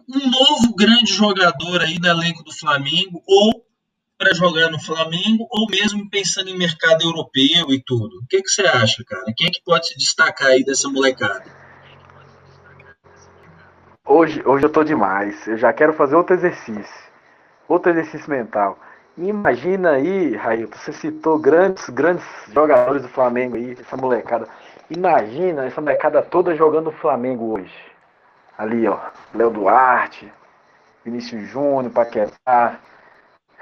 [0.09, 3.65] um novo grande jogador aí do elenco do Flamengo, ou
[4.23, 8.19] para jogar no Flamengo, ou mesmo pensando em mercado europeu e tudo.
[8.19, 9.25] O que, que você acha, cara?
[9.35, 11.43] Quem é que pode se destacar aí dessa molecada?
[14.07, 15.45] Hoje, hoje eu tô demais.
[15.45, 17.03] Eu já quero fazer outro exercício.
[17.67, 18.79] Outro exercício mental.
[19.17, 24.47] Imagina aí, Railton, você citou grandes, grandes jogadores do Flamengo aí, essa molecada.
[24.89, 27.75] Imagina essa molecada toda jogando no Flamengo hoje.
[28.57, 28.99] Ali, ó,
[29.33, 30.31] Léo Duarte,
[31.03, 32.79] Vinícius Júnior, Paquetá,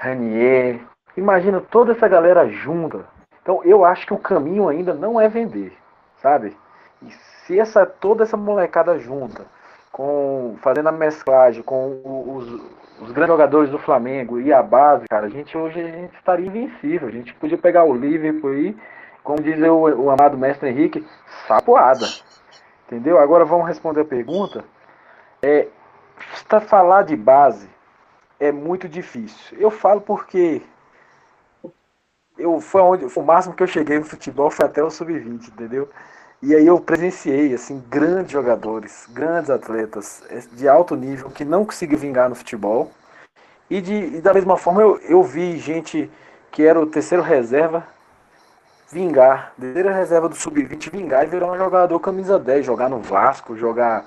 [0.02, 0.80] Ranier.
[1.16, 3.04] Imagina toda essa galera junta.
[3.40, 5.72] Então eu acho que o caminho ainda não é vender,
[6.20, 6.56] sabe?
[7.00, 9.46] E se essa toda essa molecada junta,
[9.92, 12.48] com fazendo a mesclagem com os,
[13.00, 16.46] os grandes jogadores do Flamengo e a base, cara, a gente hoje a gente estaria
[16.46, 17.06] invencível.
[17.06, 18.76] A gente podia pegar o Liverpool aí,
[19.22, 21.06] como diz o, o amado mestre Henrique,
[21.46, 22.06] sapoada.
[22.86, 23.18] Entendeu?
[23.18, 24.64] Agora vamos responder a pergunta.
[25.40, 25.68] É,
[26.68, 27.71] falar de base
[28.42, 29.56] é muito difícil.
[29.56, 30.60] Eu falo porque
[32.36, 35.46] eu foi onde foi o máximo que eu cheguei no futebol foi até o sub-20,
[35.46, 35.88] entendeu?
[36.42, 41.64] E aí eu presenciei assim grandes jogadores, grandes atletas é, de alto nível que não
[41.64, 42.90] conseguiram vingar no futebol.
[43.70, 46.10] E, de, e da mesma forma eu, eu vi gente
[46.50, 47.86] que era o terceiro reserva
[48.90, 53.56] vingar, terceira reserva do sub-20 vingar e virar um jogador camisa 10, jogar no Vasco,
[53.56, 54.04] jogar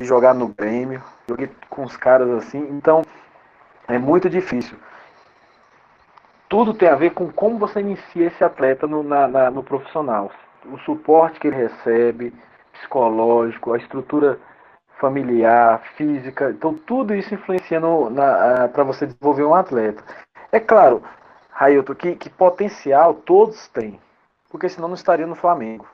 [0.00, 3.02] jogar no Grêmio, joguei com os caras assim, então
[3.88, 4.76] é muito difícil.
[6.48, 10.30] Tudo tem a ver com como você inicia esse atleta no, na, na, no profissional.
[10.66, 12.32] O suporte que ele recebe,
[12.72, 14.38] psicológico, a estrutura
[14.98, 16.50] familiar, física.
[16.50, 17.80] Então tudo isso influencia
[18.72, 20.02] para você desenvolver um atleta.
[20.52, 21.02] É claro,
[21.50, 24.00] Railton, que, que potencial todos têm.
[24.50, 25.86] Porque senão não estaria no Flamengo.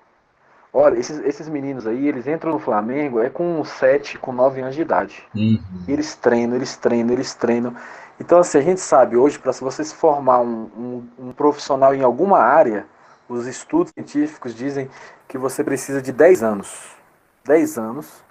[0.77, 4.75] Olha, esses, esses meninos aí, eles entram no Flamengo é com 7, com 9 anos
[4.75, 5.23] de idade.
[5.33, 5.61] Uhum.
[5.87, 7.77] Eles treinam, eles treinam, eles treinam.
[8.19, 12.03] Então, assim, a gente sabe hoje, para você se formar um, um, um, profissional em
[12.03, 12.87] alguma área,
[13.29, 14.91] os estudos científicos dizem
[15.29, 16.97] que você precisa de 10 anos.
[17.45, 18.25] 10 anos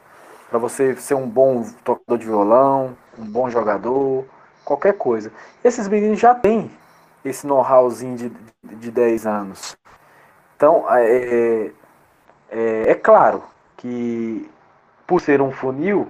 [0.49, 4.25] para você ser um bom tocador de violão, um bom jogador,
[4.65, 5.31] qualquer coisa.
[5.63, 6.69] Esses meninos já têm
[7.23, 8.31] esse know-howzinho de,
[8.63, 9.77] de 10 anos.
[10.55, 11.71] Então, é,
[12.53, 13.43] é, é claro
[13.77, 14.47] que,
[15.07, 16.07] por ser um funil,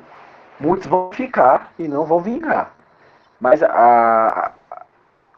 [0.60, 2.74] muitos vão ficar e não vão vingar.
[3.40, 4.52] Mas a, a,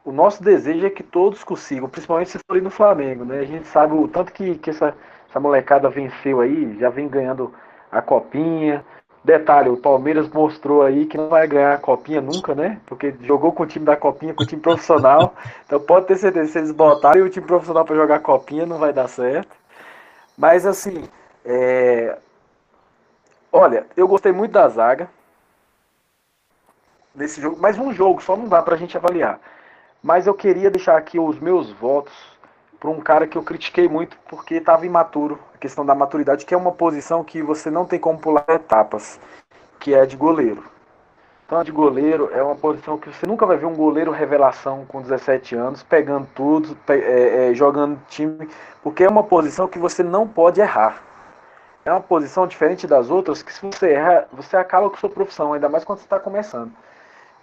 [0.04, 3.39] o nosso desejo é que todos consigam, principalmente se forem no Flamengo, né?
[3.39, 4.96] A gente sabe o tanto que, que essa,
[5.30, 7.54] essa molecada venceu aí, já vem ganhando
[7.91, 8.84] a copinha.
[9.24, 12.80] Detalhe, o Palmeiras mostrou aí que não vai ganhar a copinha nunca, né?
[12.86, 15.36] Porque jogou com o time da copinha, com o time profissional.
[15.65, 18.78] então pode ter certeza, se eles botarem o time profissional para jogar a copinha, não
[18.78, 19.64] vai dar certo.
[20.38, 21.08] Mas assim,
[21.43, 22.17] é...
[23.52, 25.10] olha, eu gostei muito da zaga
[27.13, 29.39] nesse jogo, mas um jogo só não dá pra gente avaliar.
[30.04, 32.13] Mas eu queria deixar aqui os meus votos
[32.80, 36.54] para um cara que eu critiquei muito porque estava imaturo, a questão da maturidade, que
[36.54, 39.19] é uma posição que você não tem como pular etapas,
[39.80, 40.75] que é de goleiro.
[41.45, 44.84] Então, a de goleiro é uma posição que você nunca vai ver um goleiro revelação
[44.88, 48.49] com 17 anos, pegando tudo, é, é, jogando time,
[48.81, 51.03] porque é uma posição que você não pode errar.
[51.86, 55.53] É uma posição diferente das outras que se você errar, você acaba com sua profissão,
[55.53, 56.71] ainda mais quando você está começando.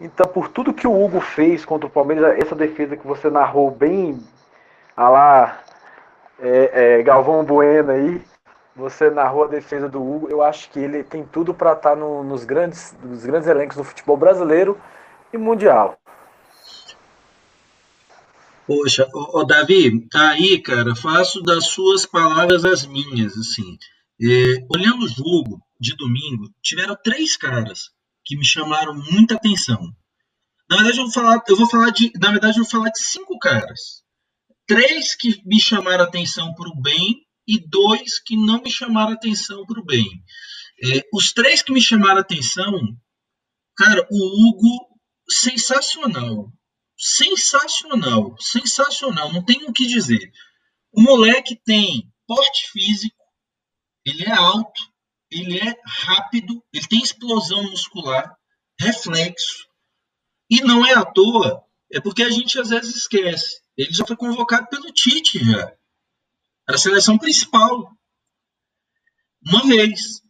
[0.01, 3.71] Então, por tudo que o Hugo fez contra o Palmeiras, essa defesa que você narrou
[3.71, 4.19] bem,
[4.97, 5.61] a lá,
[6.41, 8.21] é, é, Galvão Bueno aí,
[8.75, 10.29] você narrou a defesa do Hugo.
[10.31, 13.77] Eu acho que ele tem tudo para estar tá no, nos, grandes, nos grandes elencos
[13.77, 14.81] do futebol brasileiro
[15.33, 15.99] e mundial.
[18.67, 23.77] Poxa, ô, Davi, tá aí, cara, faço das suas palavras as minhas, assim.
[24.21, 27.91] É, olhando o jogo de domingo, tiveram três caras
[28.25, 29.81] que me chamaram muita atenção.
[30.71, 33.03] Na verdade, eu vou falar, eu vou falar de, na verdade, eu vou falar de
[33.03, 34.03] cinco caras.
[34.67, 39.65] Três que me chamaram atenção para o bem e dois que não me chamaram atenção
[39.67, 40.07] para o bem.
[40.83, 42.73] É, os três que me chamaram atenção,
[43.77, 46.53] cara, o Hugo, sensacional.
[46.97, 50.31] Sensacional, sensacional, não tem o que dizer.
[50.93, 53.17] O moleque tem porte físico,
[54.05, 54.83] ele é alto,
[55.31, 58.37] ele é rápido, ele tem explosão muscular,
[58.79, 59.67] reflexo.
[60.49, 63.61] E não é à toa, é porque a gente às vezes esquece.
[63.77, 65.77] Ele já foi convocado pelo Tite já
[66.65, 67.91] para a seleção principal.
[69.47, 70.23] Uma vez.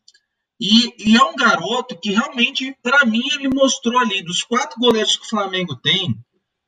[0.61, 5.17] E, e, é um garoto que realmente, para mim, ele mostrou ali, dos quatro goleiros
[5.17, 6.15] que o Flamengo tem,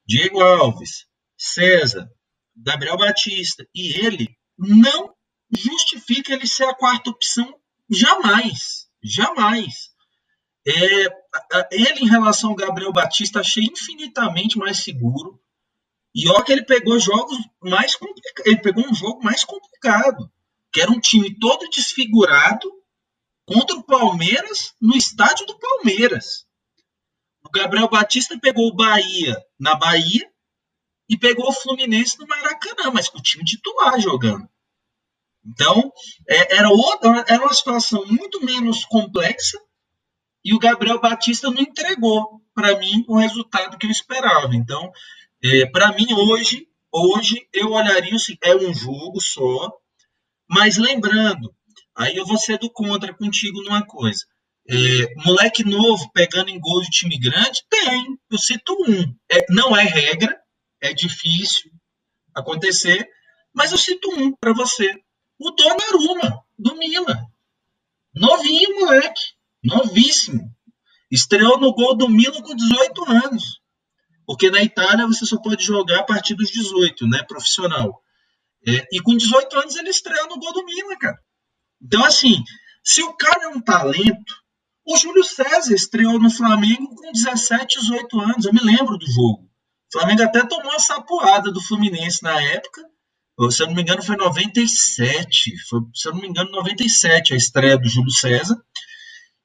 [0.06, 1.06] Diego Alves,
[1.38, 2.10] César,
[2.56, 5.14] Gabriel Batista e ele, não
[5.56, 7.58] justifica ele ser a quarta opção
[7.90, 8.88] jamais.
[9.02, 9.90] Jamais.
[10.66, 10.72] É,
[11.70, 15.40] ele, em relação ao Gabriel Batista, achei infinitamente mais seguro.
[16.14, 18.46] E olha que ele pegou jogos mais complicados.
[18.46, 20.30] Ele pegou um jogo mais complicado.
[20.72, 22.70] Que era um time todo desfigurado
[23.46, 26.46] contra o Palmeiras no estádio do Palmeiras.
[27.44, 30.30] O Gabriel Batista pegou o Bahia na Bahia
[31.08, 34.48] e pegou o Fluminense no Maracanã, mas com o time titular jogando.
[35.44, 35.92] Então,
[36.26, 39.60] é, era, outra, era uma situação muito menos complexa
[40.42, 44.54] e o Gabriel Batista não entregou para mim o resultado que eu esperava.
[44.54, 44.90] Então,
[45.44, 49.70] é, para mim hoje, hoje eu olharia é um jogo só,
[50.48, 51.54] mas lembrando,
[51.94, 54.24] aí eu vou ser do contra contigo numa coisa.
[54.66, 57.62] É, moleque novo pegando em gol de time grande?
[57.68, 59.14] Tem, eu cito um.
[59.30, 60.34] É, não é regra,
[60.80, 61.70] é difícil
[62.34, 63.06] acontecer,
[63.52, 64.94] mas eu cito um para você.
[65.38, 67.22] O Donnarumma, do Milan.
[68.14, 69.20] Novinho, moleque.
[69.62, 70.50] Novíssimo.
[71.10, 73.60] Estreou no gol do Milan com 18 anos.
[74.26, 77.22] Porque na Itália você só pode jogar a partir dos 18, né?
[77.22, 78.02] Profissional.
[78.66, 81.18] É, e com 18 anos ele estreou no gol do Milan, cara.
[81.82, 82.42] Então, assim,
[82.82, 84.34] se o cara é um talento,
[84.86, 88.44] o Júlio César estreou no Flamengo com 17, 18 anos.
[88.44, 89.44] Eu me lembro do jogo.
[89.44, 92.82] O Flamengo até tomou a sapoada do Fluminense na época.
[93.50, 95.56] Se eu não me engano, foi 97.
[95.68, 98.56] Foi, se eu não me engano, 97 a estreia do Júlio César.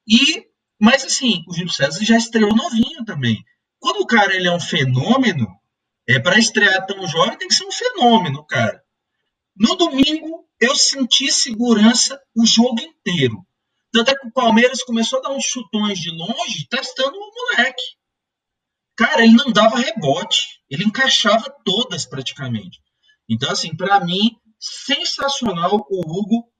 [0.07, 0.45] E,
[0.79, 3.43] mas assim, o Júlio César já estreou novinho também.
[3.79, 5.47] Quando o cara ele é um fenômeno,
[6.07, 8.83] é para estrear tão jovem tem que ser um fenômeno, cara.
[9.55, 13.45] No domingo eu senti segurança o jogo inteiro.
[13.91, 17.83] Tanto é que o Palmeiras começou a dar uns chutões de longe, testando o moleque.
[18.95, 22.79] Cara, ele não dava rebote, ele encaixava todas praticamente.
[23.29, 26.51] Então, assim, para mim, sensacional o Hugo.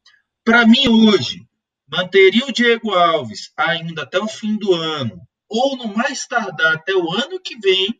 [0.43, 1.45] Para mim, hoje,
[1.87, 6.95] manteria o Diego Alves ainda até o fim do ano, ou no mais tardar até
[6.95, 7.99] o ano que vem.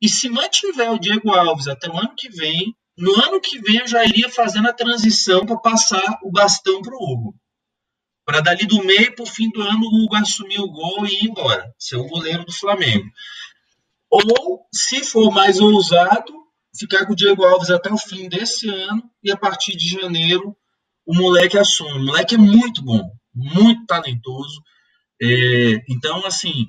[0.00, 3.78] E se mantiver o Diego Alves até o ano que vem, no ano que vem
[3.78, 7.34] eu já iria fazendo a transição para passar o bastão para o Hugo.
[8.24, 11.14] Para dali do meio para o fim do ano o Hugo assumir o gol e
[11.14, 13.08] ir embora, ser o goleiro do Flamengo.
[14.10, 16.32] Ou, se for mais ousado,
[16.78, 20.56] ficar com o Diego Alves até o fim desse ano e a partir de janeiro
[21.06, 21.92] o moleque assume.
[21.92, 24.62] O moleque é muito bom, muito talentoso.
[25.20, 26.66] É, então, assim,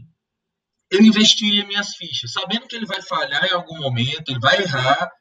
[0.92, 5.12] eu investiria minhas fichas, sabendo que ele vai falhar em algum momento, ele vai errar.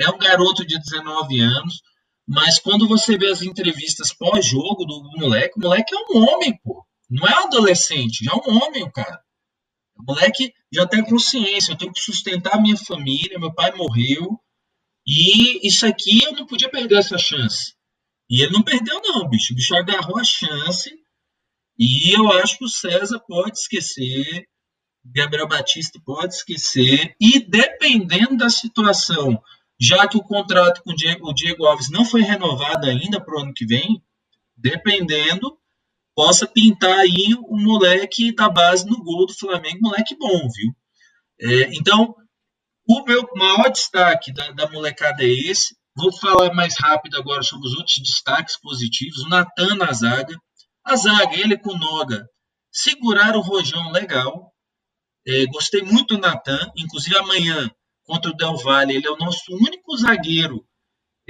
[0.00, 1.82] É um garoto de 19 anos,
[2.26, 6.86] mas quando você vê as entrevistas pós-jogo do moleque, o moleque é um homem, pô.
[7.10, 9.20] Não é um adolescente, já é um homem, o cara.
[9.96, 14.38] O moleque já tem consciência, eu tenho que sustentar a minha família, meu pai morreu,
[15.06, 17.74] e isso aqui eu não podia perder essa chance.
[18.30, 19.54] E ele não perdeu, não, bicho.
[19.54, 20.94] O bicho agarrou a chance.
[21.78, 24.46] E eu acho que o César pode esquecer,
[25.04, 27.14] Gabriel Batista pode esquecer.
[27.20, 29.40] E dependendo da situação,
[29.80, 33.36] já que o contrato com o Diego, o Diego Alves não foi renovado ainda para
[33.36, 34.02] o ano que vem,
[34.56, 35.56] dependendo,
[36.14, 40.74] possa pintar aí o moleque da base no gol do Flamengo, moleque bom, viu?
[41.40, 42.16] É, então,
[42.88, 45.76] o meu maior destaque da, da, molecada é esse.
[45.96, 49.18] Vou falar mais rápido agora sobre os outros destaques positivos.
[49.24, 50.34] O Natan na zaga.
[50.90, 52.26] A zaga, ele com Noga,
[52.72, 54.52] seguraram o rojão legal.
[55.26, 56.72] É, gostei muito do Natan.
[56.76, 57.70] Inclusive, amanhã,
[58.04, 60.66] contra o Del Valle, ele é o nosso único zagueiro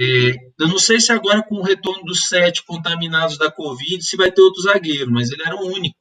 [0.01, 4.15] é, eu não sei se agora com o retorno dos sete contaminados da Covid se
[4.15, 5.97] vai ter outro zagueiro, mas ele era o único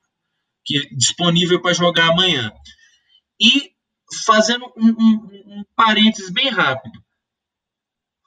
[0.64, 2.52] que disponível para jogar amanhã.
[3.40, 3.72] E
[4.24, 7.02] fazendo um, um, um parênteses bem rápido,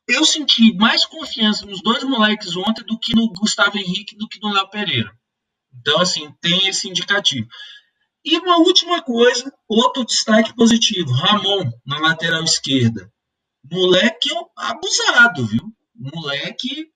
[0.10, 4.42] eu senti mais confiança nos dois moleques ontem do que no Gustavo Henrique do que
[4.42, 5.18] no Léo Pereira.
[5.80, 7.48] Então, assim, tem esse indicativo.
[8.24, 13.12] E uma última coisa, outro destaque positivo, Ramon na lateral esquerda.
[13.70, 15.64] Moleque abusado, viu?
[15.96, 16.88] Moleque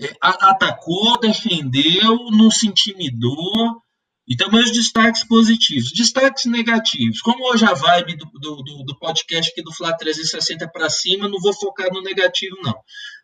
[0.00, 3.82] é, atacou, defendeu, não se intimidou.
[4.26, 5.92] E também os destaques positivos.
[5.92, 7.20] Destaques negativos.
[7.20, 11.40] Como hoje a vibe do, do, do podcast aqui do Flá 360 para cima, não
[11.40, 12.74] vou focar no negativo, não.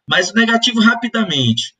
[0.08, 1.74] Mas o negativo rapidamente.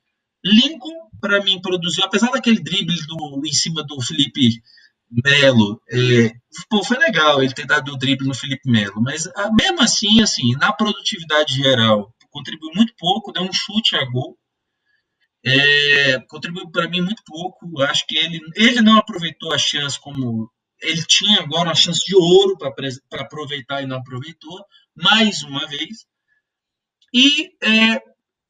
[0.44, 4.62] Lincoln, para mim, produziu, apesar daquele drible do, em cima do Felipe
[5.10, 6.32] Melo, é,
[6.68, 10.20] pô, foi legal ele ter dado o drible no Felipe Melo, mas a, mesmo assim,
[10.22, 14.38] assim, na produtividade geral, contribuiu muito pouco, deu um chute a gol.
[15.44, 17.80] é, contribuiu para mim muito pouco.
[17.82, 20.50] Acho que ele, ele não aproveitou a chance como
[20.80, 24.64] ele tinha agora uma chance de ouro para aproveitar e não aproveitou,
[24.94, 26.06] mais uma vez.
[27.12, 28.02] E é,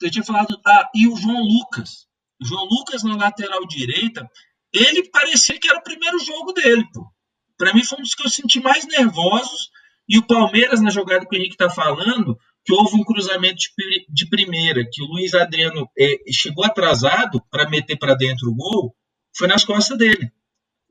[0.02, 2.07] eu tinha falado, ah, e o João Lucas.
[2.40, 4.28] João Lucas na lateral direita,
[4.72, 7.06] ele parecia que era o primeiro jogo dele, pô.
[7.56, 9.70] Para mim foi um dos que eu senti mais nervosos.
[10.08, 14.06] E o Palmeiras, na jogada que o Henrique está falando, que houve um cruzamento de,
[14.08, 18.94] de primeira, que o Luiz Adriano é, chegou atrasado para meter para dentro o gol,
[19.36, 20.30] foi nas costas dele.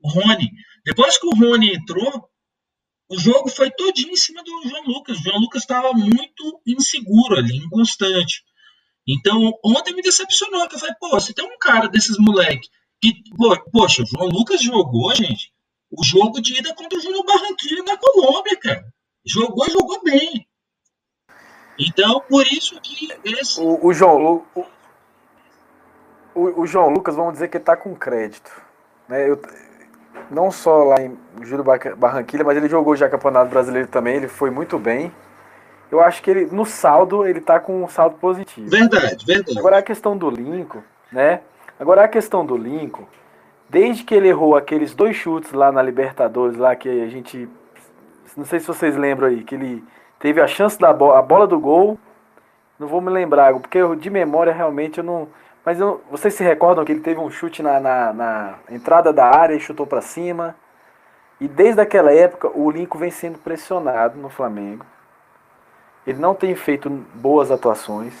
[0.00, 0.50] O Rony.
[0.84, 2.28] Depois que o Rony entrou,
[3.10, 5.18] o jogo foi todinho em cima do João Lucas.
[5.18, 8.44] O João Lucas estava muito inseguro ali, inconstante.
[9.08, 12.68] Então, ontem me decepcionou, que eu falei, pô, você tem um cara desses moleque
[13.00, 13.14] que,
[13.72, 15.52] poxa, João Lucas jogou, gente,
[15.90, 18.84] o jogo de ida contra o Júnior Barranquilla na Colômbia, cara.
[19.24, 20.46] Jogou, jogou bem.
[21.78, 23.60] Então, por isso que esse.
[23.60, 24.44] O, o João.
[24.54, 24.64] O,
[26.34, 28.50] o, o, João Lucas, vamos dizer que ele tá com crédito.
[29.08, 29.28] Né?
[29.30, 29.40] Eu,
[30.30, 31.64] não só lá em Júlio
[31.96, 35.12] Barranquilha, mas ele jogou já Campeonato Brasileiro também, ele foi muito bem.
[35.90, 38.68] Eu acho que ele, no saldo, ele tá com um saldo positivo.
[38.68, 39.58] Verdade, verdade.
[39.58, 41.40] Agora a questão do Lincoln, né?
[41.80, 43.06] Agora a questão do Lincoln,
[43.68, 47.48] desde que ele errou aqueles dois chutes lá na Libertadores, lá que a gente.
[48.36, 49.84] Não sei se vocês lembram aí, que ele
[50.18, 51.98] teve a chance da bola, a bola do gol.
[52.78, 55.28] Não vou me lembrar, porque eu, de memória realmente eu não.
[55.64, 59.26] Mas eu, vocês se recordam que ele teve um chute na, na, na entrada da
[59.26, 60.54] área e chutou para cima.
[61.40, 64.84] E desde aquela época o Lincoln vem sendo pressionado no Flamengo.
[66.08, 68.14] Ele não tem feito boas atuações.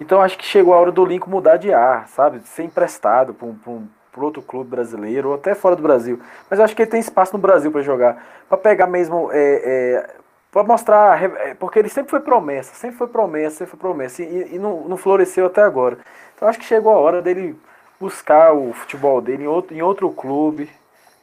[0.00, 2.40] Então acho que chegou a hora do Lincoln mudar de ar, sabe?
[2.46, 6.20] Ser emprestado para um, um, outro clube brasileiro ou até fora do Brasil.
[6.48, 8.24] Mas acho que ele tem espaço no Brasil para jogar.
[8.48, 10.10] Para pegar mesmo é, é,
[10.52, 14.54] para mostrar, é, porque ele sempre foi promessa, sempre foi promessa, sempre foi promessa, e,
[14.54, 15.98] e não, não, floresceu até agora.
[16.36, 17.58] Então acho que chegou a hora dele
[17.98, 20.70] buscar o futebol dele em outro, em outro clube,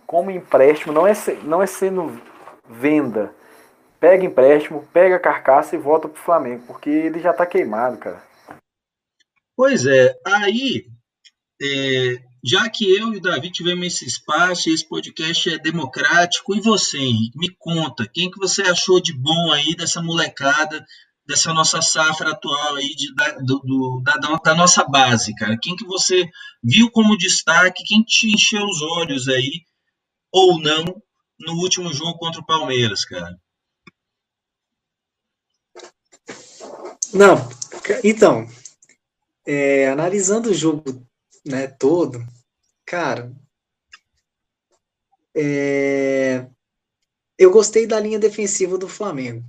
[0.06, 2.12] como empréstimo, não é, não é sendo
[2.70, 3.32] venda.
[4.00, 8.22] Pega empréstimo, pega a carcaça e volta pro Flamengo, porque ele já tá queimado, cara.
[9.56, 10.86] Pois é, aí
[11.62, 16.62] é, já que eu e o Davi tivemos esse espaço, esse podcast é democrático, e
[16.62, 20.86] você, Henrique, me conta, quem que você achou de bom aí dessa molecada,
[21.26, 25.58] dessa nossa safra atual aí, de, da, do, da, da, nossa base, cara?
[25.60, 26.30] Quem que você
[26.64, 29.64] viu como destaque, quem te encheu os olhos aí,
[30.32, 30.84] ou não,
[31.40, 33.36] no último jogo contra o Palmeiras, cara?
[37.16, 37.50] Não,
[38.04, 38.46] então,
[39.46, 40.84] é, analisando o jogo
[41.46, 42.20] né, todo,
[42.86, 43.36] Cara,
[45.36, 46.48] é...
[47.38, 49.44] eu gostei da linha defensiva do Flamengo.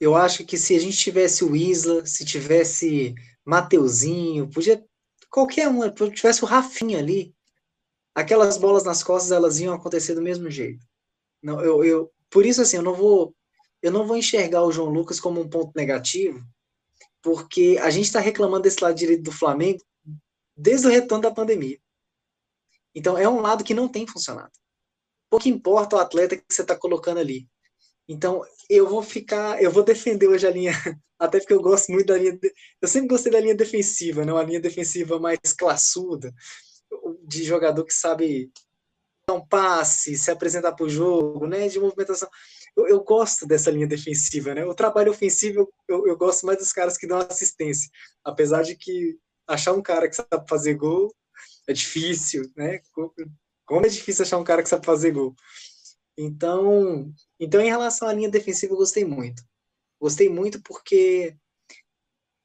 [0.00, 3.14] Eu acho que se a gente tivesse o Isla, se tivesse
[3.44, 4.84] Mateuzinho, podia
[5.28, 7.34] qualquer um, se tivesse o Rafinha ali,
[8.14, 10.86] aquelas bolas nas costas elas iam acontecer do mesmo jeito.
[11.42, 13.34] Não, eu, eu, por isso assim, eu não vou
[13.82, 16.40] eu não vou enxergar o João Lucas como um ponto negativo,
[17.22, 19.82] porque a gente está reclamando desse lado direito do Flamengo
[20.56, 21.78] desde o retorno da pandemia.
[22.94, 24.52] Então, é um lado que não tem funcionado.
[25.30, 27.48] Pouco importa o atleta que você está colocando ali.
[28.06, 30.72] Então, eu vou ficar, eu vou defender hoje a linha,
[31.18, 32.38] até porque eu gosto muito da linha,
[32.80, 34.40] eu sempre gostei da linha defensiva, não né?
[34.40, 36.34] a linha defensiva mais classuda,
[37.24, 38.50] de jogador que sabe
[39.26, 42.28] dar um passe, se apresentar para o jogo, né, de movimentação.
[42.76, 44.64] Eu, eu, gosto dessa linha defensiva, né?
[44.64, 47.90] O trabalho ofensivo, eu, eu gosto mais dos caras que dão assistência,
[48.24, 51.14] apesar de que achar um cara que sabe fazer gol
[51.68, 52.80] é difícil, né?
[53.64, 55.34] Como é difícil achar um cara que sabe fazer gol.
[56.16, 59.42] Então, então em relação à linha defensiva, eu gostei muito.
[60.00, 61.36] Gostei muito porque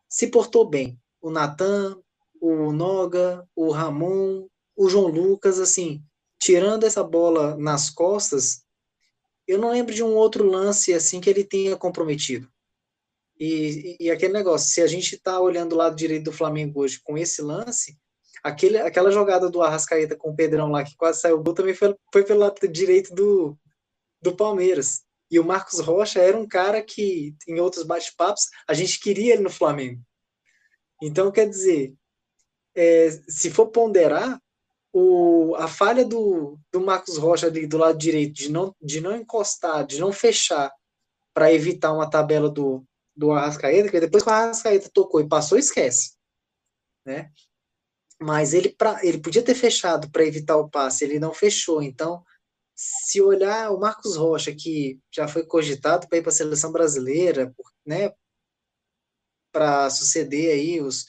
[0.09, 0.99] se portou bem.
[1.21, 1.99] O Natan,
[2.39, 6.03] o Noga, o Ramon, o João Lucas, assim,
[6.39, 8.63] tirando essa bola nas costas,
[9.47, 12.47] eu não lembro de um outro lance assim que ele tenha comprometido.
[13.39, 16.99] E, e, aquele negócio, se a gente está olhando o lado direito do Flamengo hoje
[17.03, 17.95] com esse lance,
[18.43, 21.73] Aquele, aquela jogada do Arrascaeta com o Pedrão lá, que quase saiu o gol, também
[21.73, 23.57] foi, foi pelo lado direito do,
[24.21, 25.01] do Palmeiras.
[25.29, 29.43] E o Marcos Rocha era um cara que, em outros bate-papos, a gente queria ele
[29.43, 30.01] no Flamengo.
[31.01, 31.93] Então, quer dizer,
[32.75, 34.41] é, se for ponderar,
[34.99, 39.15] o, a falha do, do Marcos Rocha ali do lado direito, de não, de não
[39.15, 40.71] encostar, de não fechar,
[41.33, 42.83] para evitar uma tabela do,
[43.15, 46.15] do Arrascaeta, que depois que o Arrascaeta tocou e passou, esquece.
[47.05, 47.31] Né?
[48.19, 51.81] mas ele, pra, ele podia ter fechado para evitar o passe, ele não fechou.
[51.81, 52.23] Então,
[52.75, 57.53] se olhar o Marcos Rocha, que já foi cogitado para ir para a seleção brasileira,
[57.85, 58.11] né,
[59.51, 61.05] para suceder aí os,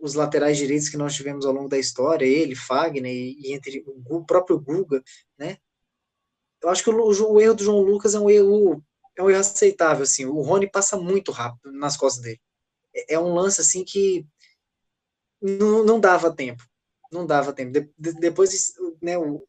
[0.00, 3.84] os laterais direitos que nós tivemos ao longo da história, ele, Fagner e, e entre
[3.86, 5.02] o, o, próprio Guga,
[5.38, 5.58] né?
[6.62, 8.82] Eu acho que o, o, erro do João Lucas é um erro
[9.16, 10.26] é um erro aceitável, assim.
[10.26, 12.40] O Rony passa muito rápido nas costas dele.
[12.94, 14.26] É, é um lance assim que
[15.40, 16.62] não, dava tempo,
[17.12, 17.72] não dava tempo.
[17.72, 19.46] De, de, depois, né, o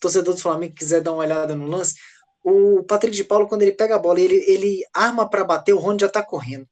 [0.00, 1.94] torcedor do Flamengo quiser dar uma olhada no lance,
[2.42, 5.78] o Patrick de Paulo quando ele pega a bola, ele ele arma para bater, o
[5.78, 6.68] Rony já tá correndo.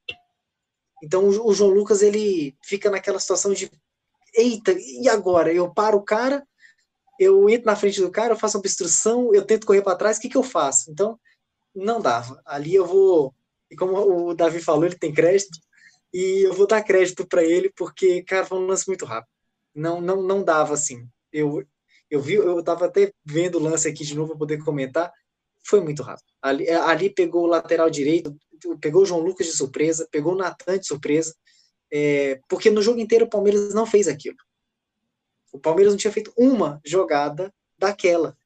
[1.03, 3.69] Então o, João Lucas ele fica naquela situação de
[4.33, 5.53] eita, e agora?
[5.53, 6.47] Eu paro o cara,
[7.19, 10.21] eu entro na frente do cara, eu faço obstrução, eu tento correr para trás, o
[10.21, 10.89] que, que eu faço?
[10.89, 11.19] Então,
[11.75, 12.41] não dava.
[12.45, 13.35] Ali eu vou,
[13.69, 15.59] e como o Davi falou, ele tem crédito,
[16.13, 19.29] e eu vou dar crédito para ele, porque, cara, foi um lance muito rápido.
[19.75, 21.05] Não, não, não dava assim.
[21.33, 21.65] Eu,
[22.09, 25.11] eu vi, eu tava até vendo o lance aqui de novo para poder comentar,
[25.65, 26.27] foi muito rápido.
[26.41, 28.33] Ali, ali pegou o lateral direito,
[28.81, 31.35] pegou o João Lucas de surpresa, pegou o Natan de surpresa,
[31.91, 34.37] é, porque no jogo inteiro o Palmeiras não fez aquilo.
[35.51, 38.37] O Palmeiras não tinha feito uma jogada daquela.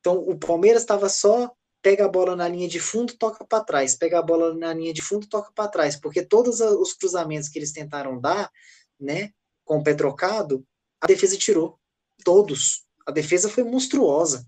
[0.00, 3.94] Então o Palmeiras estava só pega a bola na linha de fundo, toca para trás,
[3.94, 7.58] pega a bola na linha de fundo, toca para trás, porque todos os cruzamentos que
[7.58, 8.50] eles tentaram dar,
[8.98, 9.30] né,
[9.64, 10.66] com o pé trocado,
[11.00, 11.78] a defesa tirou
[12.24, 12.84] todos.
[13.06, 14.46] A defesa foi monstruosa,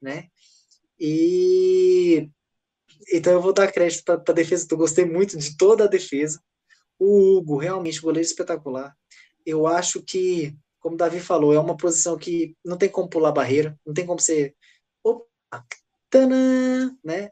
[0.00, 0.28] né?
[0.98, 2.30] E
[3.12, 4.66] então eu vou dar crédito para a defesa.
[4.70, 6.40] Eu gostei muito de toda a defesa.
[6.98, 8.96] O Hugo, realmente, goleiro espetacular.
[9.46, 13.32] Eu acho que, como o Davi falou, é uma posição que não tem como pular
[13.32, 14.54] barreira, não tem como ser.
[15.02, 15.64] Opa!
[16.10, 17.30] Tanã, né?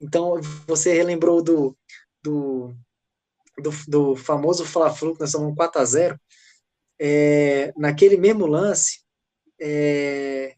[0.00, 1.76] Então, você relembrou do,
[2.22, 2.74] do,
[3.58, 6.20] do, do famoso Fla-Flu, que nós somos 4 a 0
[7.00, 9.00] é, naquele mesmo lance,
[9.60, 10.56] é,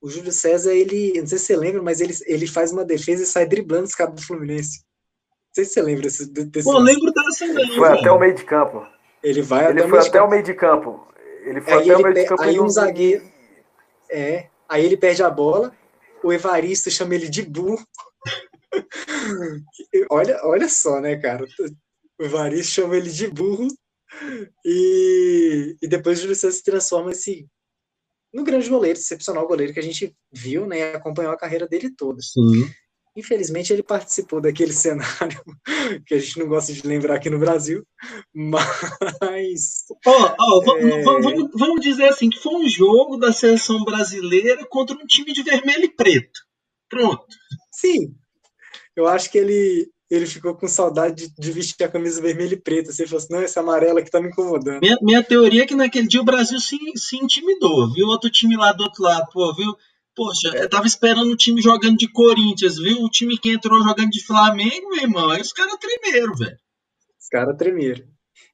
[0.00, 3.22] o Júlio César, ele, não sei se você lembra, mas ele, ele faz uma defesa
[3.22, 4.80] e sai driblando os caras do Fluminense.
[4.80, 8.34] Não sei se você lembra desse, desse Pô, lembro dessa Ele foi até o meio
[8.34, 8.86] de campo.
[9.22, 11.06] Ele vai ele até, foi o, meio até o meio de campo.
[11.44, 12.42] Ele foi aí até ele, o meio de campo.
[12.42, 13.30] Aí um zagueiro.
[14.10, 15.72] É, aí ele perde a bola,
[16.22, 17.84] o Evaristo chama ele de burro.
[20.10, 21.44] olha, olha só, né, cara?
[22.18, 23.68] O Evaristo chama ele de burro
[24.64, 27.46] e, e depois o Júlio César se transforma esse
[28.32, 32.20] no grande goleiro, excepcional goleiro que a gente viu, né, acompanhou a carreira dele toda.
[32.22, 32.70] Sim.
[33.16, 35.42] Infelizmente ele participou daquele cenário
[36.06, 37.84] que a gente não gosta de lembrar aqui no Brasil,
[38.32, 39.84] mas.
[40.06, 41.02] Oh, oh, é...
[41.02, 45.42] vamos, vamos, dizer assim: que foi um jogo da seleção brasileira contra um time de
[45.42, 46.40] vermelho e preto.
[46.88, 47.26] Pronto.
[47.72, 48.14] Sim.
[48.94, 52.60] Eu acho que ele, ele ficou com saudade de, de, vestir a camisa vermelha e
[52.60, 52.92] preta.
[52.92, 54.80] Você falou assim, não, essa amarela que tá me incomodando.
[54.80, 58.08] Minha, minha teoria é que naquele dia o Brasil se, se intimidou, viu?
[58.08, 59.72] Outro time lá do outro lado, pô, viu?
[60.16, 63.02] Poxa, eu tava esperando o time jogando de Corinthians, viu?
[63.02, 66.58] O time que entrou jogando de Flamengo, meu irmão, aí os caras tremeram, velho.
[67.18, 68.04] Os caras tremeram.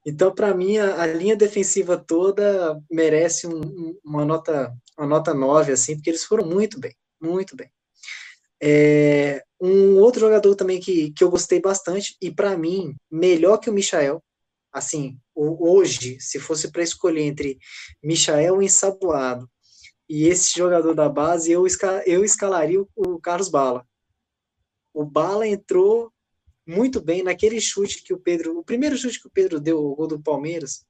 [0.04, 5.72] Então, para mim, a, a, linha defensiva toda merece um, uma nota uma nota 9,
[5.72, 7.70] assim, porque eles foram muito bem, muito bem.
[8.62, 13.70] É, um outro jogador também que, que eu gostei bastante, e para mim, melhor que
[13.70, 14.22] o Michael,
[14.72, 17.58] assim, hoje, se fosse para escolher entre
[18.02, 19.48] Michael Ensaboado
[20.08, 21.64] e esse jogador da base, eu,
[22.06, 23.86] eu escalaria o Carlos Bala.
[24.94, 26.12] O Bala entrou
[26.66, 29.94] muito bem naquele chute que o Pedro, o primeiro chute que o Pedro deu, o
[29.94, 30.84] gol do Palmeiras,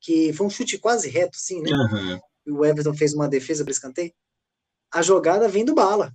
[0.00, 1.70] que foi um chute quase reto, sim, né?
[1.70, 2.58] Uhum.
[2.58, 4.12] O Everton fez uma defesa para escanteio.
[4.92, 6.14] A jogada vem do Bala.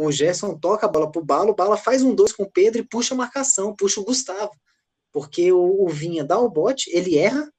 [0.00, 2.80] O Gerson toca a bola pro Bala, o Bala faz um dois com o Pedro
[2.80, 4.52] e puxa a marcação, puxa o Gustavo.
[5.12, 7.50] Porque o, o Vinha dá o bote, ele erra,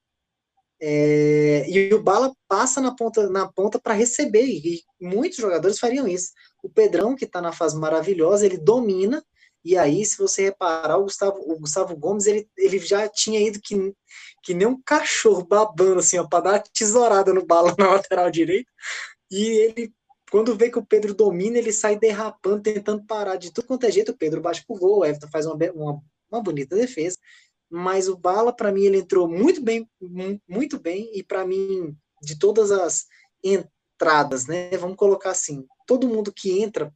[0.81, 6.07] é, e o Bala passa na ponta na ponta para receber, e muitos jogadores fariam
[6.07, 6.31] isso.
[6.63, 9.23] O Pedrão, que está na fase maravilhosa, ele domina,
[9.63, 13.59] e aí, se você reparar, o Gustavo, o Gustavo Gomes, ele, ele já tinha ido
[13.61, 13.93] que,
[14.41, 18.71] que nem um cachorro babando, assim, para dar tesourada no Bala na lateral direita,
[19.29, 19.93] e ele
[20.29, 23.91] quando vê que o Pedro domina, ele sai derrapando, tentando parar de tudo quanto é
[23.91, 24.11] jeito.
[24.11, 26.01] O Pedro bate pro gol, o Everton faz uma, uma,
[26.31, 27.17] uma bonita defesa.
[27.69, 29.87] Mas o Bala, para mim, ele entrou muito bem,
[30.47, 31.11] muito bem.
[31.13, 33.05] E para mim, de todas as
[33.43, 34.69] entradas, né?
[34.77, 36.93] Vamos colocar assim: todo mundo que entra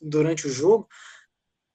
[0.00, 0.88] durante o jogo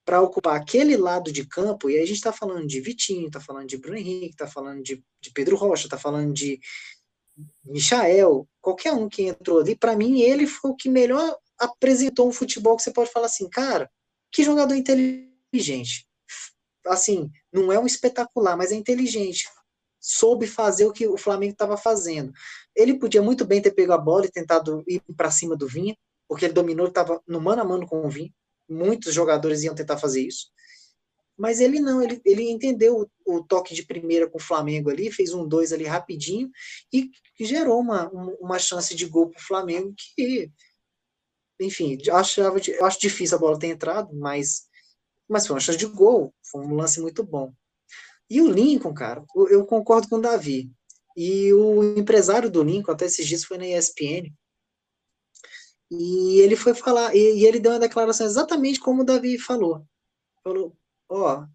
[0.04, 3.40] para ocupar aquele lado de campo, e aí a gente está falando de Vitinho, está
[3.40, 6.60] falando de Bruno Henrique, está falando de, de Pedro Rocha, está falando de
[7.64, 12.32] Michael, qualquer um que entrou ali, para mim ele foi o que melhor apresentou um
[12.32, 13.90] futebol que você pode falar assim, cara,
[14.32, 16.08] que jogador inteligente.
[16.88, 19.48] Assim, não é um espetacular, mas é inteligente.
[20.00, 22.32] Soube fazer o que o Flamengo estava fazendo.
[22.76, 25.96] Ele podia muito bem ter pego a bola e tentado ir para cima do Vinha,
[26.28, 28.32] porque ele dominou, estava no mano a mano com o Vinha.
[28.68, 30.48] Muitos jogadores iam tentar fazer isso.
[31.42, 35.12] Mas ele não, ele, ele entendeu o, o toque de primeira com o Flamengo ali,
[35.12, 36.52] fez um dois ali rapidinho
[36.94, 38.08] e gerou uma,
[38.40, 40.52] uma chance de gol para o Flamengo que,
[41.60, 44.68] enfim, achava, eu acho difícil a bola ter entrado, mas,
[45.28, 47.52] mas foi uma chance de gol, foi um lance muito bom.
[48.30, 50.72] E o Lincoln, cara, eu concordo com o Davi.
[51.18, 54.32] E o empresário do Lincoln, até esses dias foi na ESPN,
[55.90, 59.84] e ele foi falar, e ele deu uma declaração exatamente como o Davi falou.
[60.44, 60.78] Falou,
[61.12, 61.46] ó,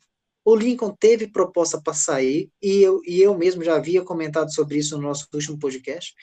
[0.44, 4.78] o Lincoln teve proposta para sair, e eu, e eu mesmo já havia comentado sobre
[4.78, 6.14] isso no nosso último podcast,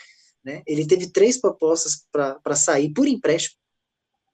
[0.43, 0.61] né?
[0.65, 3.57] Ele teve três propostas para sair por empréstimo,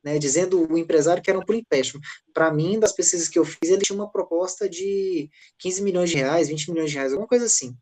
[0.03, 0.19] né?
[0.19, 2.01] Dizendo o empresário que eram por empréstimo.
[2.33, 6.17] Para mim, das pesquisas que eu fiz, ele tinha uma proposta de 15 milhões de
[6.17, 7.75] reais, 20 milhões de reais, alguma coisa assim.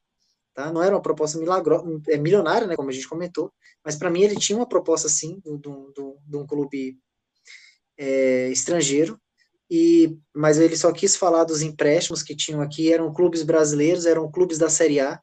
[0.54, 0.72] Tá?
[0.72, 3.54] Não era uma proposta milagro, é milionária, né, como a gente comentou,
[3.84, 6.98] mas para mim ele tinha uma proposta, sim, de um clube
[7.98, 9.20] é, estrangeiro,
[9.70, 14.32] e, mas ele só quis falar dos empréstimos que tinham aqui, eram clubes brasileiros, eram
[14.32, 15.22] clubes da Série A,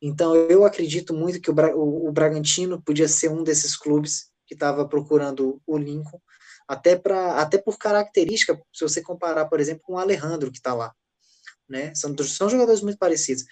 [0.00, 4.54] então eu acredito muito que o, o, o Bragantino podia ser um desses clubes que
[4.54, 6.20] estava procurando o Lincoln,
[6.66, 10.74] até, pra, até por característica, se você comparar, por exemplo, com o Alejandro que está
[10.74, 10.92] lá,
[11.68, 13.44] né, são, são jogadores muito parecidos,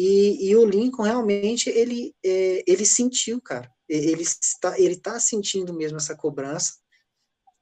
[0.00, 3.68] e, e o Lincoln realmente ele, é, ele sentiu, cara.
[3.88, 6.74] Ele está, ele está sentindo mesmo essa cobrança.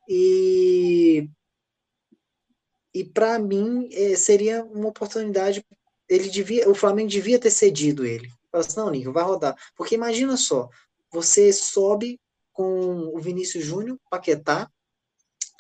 [0.07, 0.96] E,
[2.97, 5.63] e para mim é, seria uma oportunidade.
[6.09, 8.33] Ele devia, o Flamengo devia ter cedido ele.
[8.51, 9.55] Fala assim, não, Lincoln, vai rodar.
[9.75, 10.71] Porque imagina só,
[11.13, 12.19] você sobe
[12.55, 14.71] com o Vinícius Júnior, Paquetá,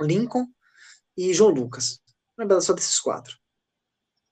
[0.01, 0.47] Lincoln
[1.15, 2.01] e João Lucas.
[2.39, 3.37] Lembra só desses quatro.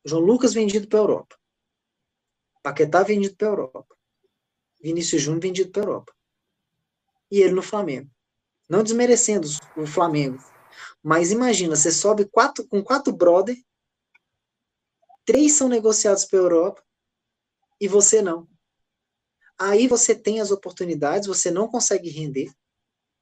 [0.02, 1.36] João Lucas vendido para a Europa.
[2.62, 3.94] Paquetá vendido para a Europa.
[4.80, 6.14] Vinícius Júnior vendido para a Europa.
[7.30, 8.10] E ele no Flamengo.
[8.66, 9.46] Não desmerecendo
[9.76, 10.42] o Flamengo.
[11.04, 13.54] Mas imagina, você sobe quatro, com quatro brother,
[15.26, 16.82] três são negociados para Europa
[17.78, 18.48] e você não.
[19.58, 22.50] Aí você tem as oportunidades, você não consegue render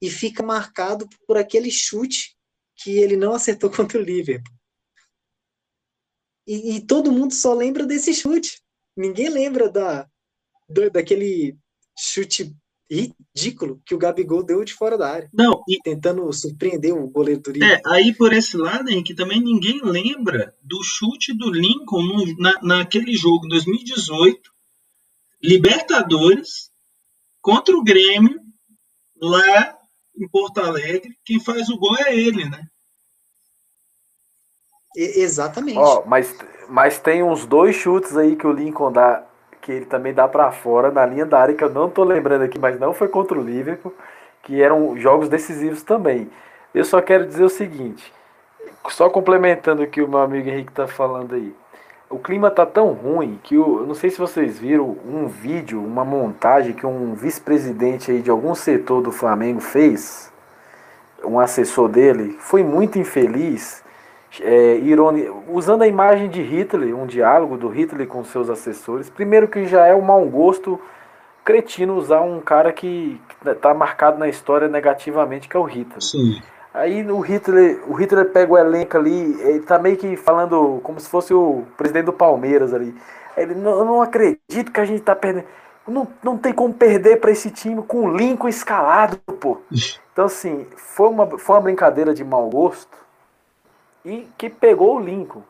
[0.01, 2.39] e fica marcado por aquele chute
[2.76, 4.55] que ele não acertou contra o Liverpool.
[6.47, 8.62] E, e todo mundo só lembra desse chute.
[8.97, 10.09] Ninguém lembra da,
[10.68, 11.59] da daquele
[11.99, 12.57] chute
[12.93, 15.30] ridículo que o Gabigol deu de fora da área.
[15.32, 17.64] Não, e, tentando surpreender o goleiro do Rio.
[17.64, 22.61] É, aí por esse lado, que também ninguém lembra do chute do Lincoln no, na,
[22.62, 24.53] naquele jogo em 2018,
[25.43, 26.70] Libertadores,
[27.40, 28.38] contra o Grêmio,
[29.20, 29.76] lá
[30.16, 31.16] em Porto Alegre.
[31.24, 32.68] Quem faz o gol é ele, né?
[34.95, 35.78] exatamente.
[35.78, 36.36] Ó, mas,
[36.68, 39.26] mas tem uns dois chutes aí que o Lincoln dá,
[39.62, 42.42] que ele também dá para fora na linha da área, que eu não tô lembrando
[42.42, 43.94] aqui, mas não foi contra o Liverpool,
[44.42, 46.28] que eram jogos decisivos também.
[46.74, 48.12] Eu só quero dizer o seguinte,
[48.88, 51.54] só complementando o que o meu amigo Henrique tá falando aí.
[52.10, 56.04] O clima tá tão ruim que eu não sei se vocês viram um vídeo, uma
[56.04, 60.30] montagem que um vice-presidente aí de algum setor do Flamengo fez,
[61.24, 63.82] um assessor dele, foi muito infeliz
[64.41, 65.28] é, ironi...
[65.49, 69.11] usando a imagem de Hitler, um diálogo do Hitler com seus assessores.
[69.11, 70.80] Primeiro que já é um mau gosto
[71.45, 76.01] cretino usar um cara que está marcado na história negativamente, que é o Hitler.
[76.01, 76.41] Sim.
[76.72, 80.99] Aí o Hitler, o Hitler pega o elenco ali, ele tá meio que falando como
[80.99, 82.95] se fosse o presidente do Palmeiras ali.
[83.37, 85.45] Ele não, eu não acredito que a gente tá perdendo.
[85.87, 89.59] Não, não tem como perder para esse time com o Lincoln escalado, pô.
[90.12, 93.01] Então assim, foi uma, foi uma brincadeira de mau gosto
[94.05, 95.42] e que pegou o Lincoln.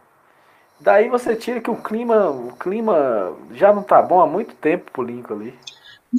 [0.81, 4.91] Daí você tira que o clima, o clima já não tá bom há muito tempo
[4.91, 5.55] pro Lincoln ali.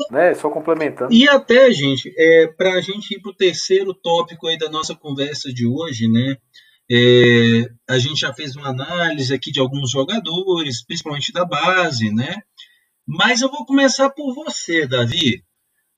[0.09, 0.33] Né?
[0.33, 1.13] Só complementando.
[1.13, 4.95] E até, gente, é, para a gente ir para o terceiro tópico aí da nossa
[4.95, 6.37] conversa de hoje, né?
[6.91, 12.41] É, a gente já fez uma análise aqui de alguns jogadores, principalmente da base, né?
[13.05, 15.43] Mas eu vou começar por você, Davi.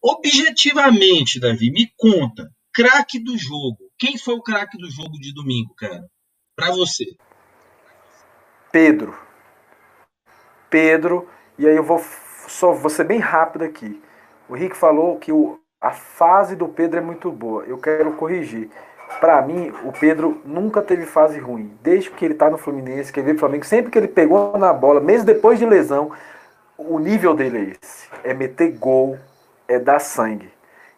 [0.01, 3.77] Objetivamente, Davi, me conta, craque do jogo.
[3.97, 6.03] Quem foi o craque do jogo de domingo, cara?
[6.55, 7.05] Para você?
[8.71, 9.17] Pedro.
[10.69, 11.27] Pedro,
[11.57, 11.99] e aí eu vou
[12.47, 14.01] só vou ser bem rápido aqui.
[14.47, 17.63] O Rick falou que o, a fase do Pedro é muito boa.
[17.63, 18.69] Eu quero corrigir.
[19.19, 21.77] Para mim, o Pedro nunca teve fase ruim.
[21.81, 24.57] Desde que ele tá no Fluminense, que ele veio pro Flamengo, sempre que ele pegou
[24.57, 26.11] na bola, mesmo depois de lesão,
[26.77, 28.09] o nível dele é esse.
[28.23, 29.17] É meter gol,
[29.67, 30.51] é dar sangue.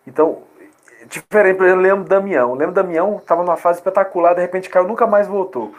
[0.06, 0.44] Então,
[1.10, 2.54] Diferente, por exemplo, lembro Damião.
[2.54, 5.74] Lembro Damião, estava numa fase espetacular, de repente caiu, nunca mais voltou.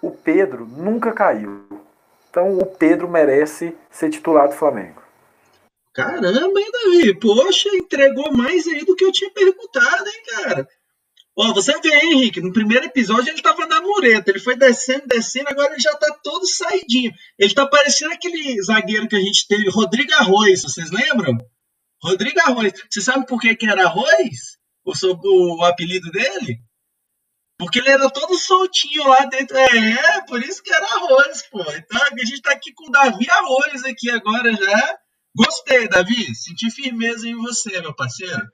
[0.00, 1.66] O Pedro nunca caiu.
[2.30, 5.02] Então o Pedro merece ser titular do Flamengo.
[5.92, 7.18] Caramba, hein, Davi?
[7.18, 10.68] Poxa, entregou mais aí do que eu tinha perguntado, hein, cara?
[11.36, 15.06] Ó, você vê, hein, Henrique, no primeiro episódio ele tava na mureta, ele foi descendo,
[15.06, 17.12] descendo, agora ele já tá todo saidinho.
[17.38, 21.36] Ele tá parecendo aquele zagueiro que a gente teve, Rodrigo Arroz, vocês lembram?
[22.02, 22.72] Rodrigo Arroz.
[22.88, 24.57] Você sabe por que, que era Arroz?
[24.88, 26.60] O, o, o apelido dele?
[27.58, 29.56] Porque ele era todo soltinho lá dentro.
[29.56, 31.60] É, por isso que era Arroz, pô.
[31.72, 34.98] Então a gente tá aqui com o Davi Arroz aqui agora já.
[35.36, 36.34] Gostei, Davi.
[36.34, 38.46] Senti firmeza em você, meu parceiro.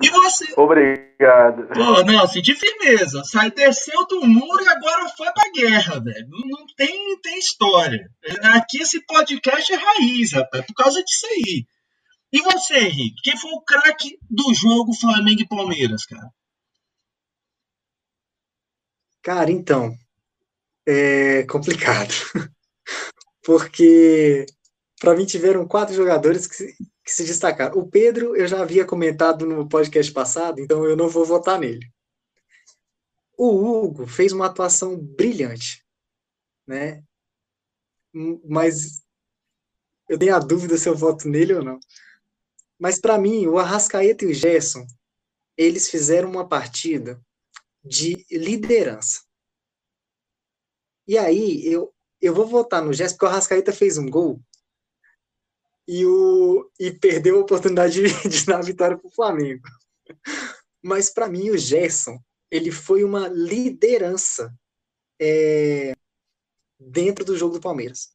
[0.00, 0.46] E você?
[0.56, 1.66] Obrigado.
[1.74, 3.22] Pô, não, senti firmeza.
[3.24, 6.26] Sai, desceu do muro e agora foi pra guerra, velho.
[6.28, 8.08] Não, não tem, tem história.
[8.54, 11.66] Aqui esse podcast é raiz, rapaz, por causa disso aí.
[12.32, 13.22] E você, Henrique?
[13.22, 16.30] Quem foi o craque do jogo Flamengo e Palmeiras, cara?
[19.22, 19.96] Cara, então.
[20.86, 22.12] É complicado.
[23.44, 24.46] Porque
[25.00, 26.66] para mim tiveram quatro jogadores que,
[27.04, 27.78] que se destacaram.
[27.78, 31.86] O Pedro eu já havia comentado no podcast passado, então eu não vou votar nele.
[33.36, 35.82] O Hugo fez uma atuação brilhante,
[36.66, 37.02] né?
[38.46, 39.02] Mas
[40.08, 41.78] eu tenho a dúvida se eu voto nele ou não.
[42.80, 44.86] Mas para mim, o Arrascaeta e o Gerson,
[45.56, 47.20] eles fizeram uma partida
[47.84, 49.20] de liderança.
[51.06, 54.40] E aí, eu, eu vou votar no Gerson, porque o Arrascaeta fez um gol
[55.86, 59.62] e, o, e perdeu a oportunidade de, de dar a vitória para o Flamengo.
[60.82, 62.18] Mas para mim o Gerson
[62.50, 64.52] ele foi uma liderança
[65.20, 65.92] é,
[66.78, 68.10] dentro do jogo do Palmeiras.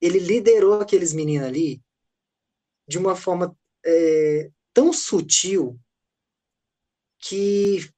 [0.00, 1.82] Ele liderou aqueles meninos ali
[2.88, 5.78] de uma forma é, tão sutil
[7.18, 7.88] que,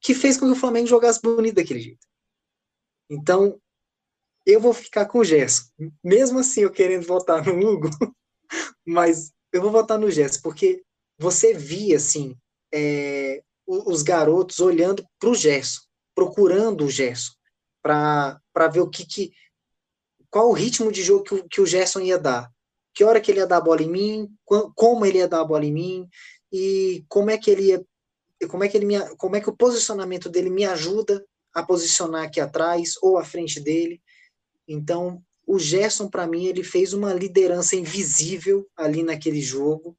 [0.00, 2.06] que fez com que o Flamengo jogasse bonito daquele jeito.
[3.08, 3.60] Então,
[4.46, 5.64] eu vou ficar com o Gerson.
[6.02, 7.88] Mesmo assim, eu querendo votar no Hugo,
[8.86, 10.82] mas eu vou votar no Gerson, porque
[11.18, 12.36] você via, assim,
[12.72, 15.82] é, os garotos olhando para o Gerson,
[16.14, 17.32] procurando o Gerson,
[17.82, 18.40] para
[18.72, 19.32] ver o que, que.
[20.30, 22.50] qual o ritmo de jogo que o, que o Gerson ia dar.
[22.94, 24.28] Que hora que ele ia dar a bola em mim,
[24.74, 26.08] como ele ia dar a bola em mim,
[26.52, 27.84] e como é que ele ia.
[28.48, 32.24] Como é que ele me, como é que o posicionamento dele me ajuda a posicionar
[32.24, 34.00] aqui atrás ou à frente dele.
[34.66, 39.96] Então, o Gerson, para mim, ele fez uma liderança invisível ali naquele jogo,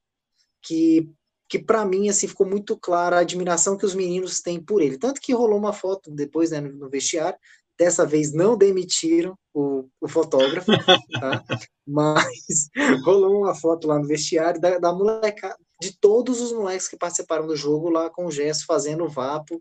[0.62, 1.10] que,
[1.50, 4.98] que para mim, assim, ficou muito clara a admiração que os meninos têm por ele.
[4.98, 7.38] Tanto que rolou uma foto depois né, no vestiário,
[7.78, 10.72] dessa vez não demitiram o, o fotógrafo,
[11.20, 11.44] tá?
[11.86, 12.70] mas
[13.06, 17.48] rolou uma foto lá no vestiário da, da molecada, de todos os moleques que participaram
[17.48, 19.60] do jogo lá com o Gerson fazendo vapo,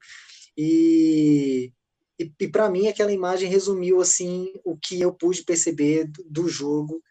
[0.57, 1.73] e
[2.21, 6.49] e, e para mim aquela imagem resumiu assim o que eu pude perceber do, do
[6.49, 7.03] jogo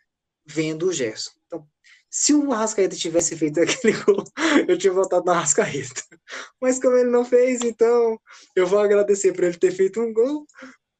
[0.45, 1.31] vendo o Gerson.
[1.47, 1.67] Então,
[2.07, 4.23] se o Arrascaeta tivesse feito aquele gol,
[4.67, 6.03] eu tinha votado no Arrascaeta.
[6.61, 8.19] Mas como ele não fez, então
[8.55, 10.45] eu vou agradecer por ele ter feito um gol,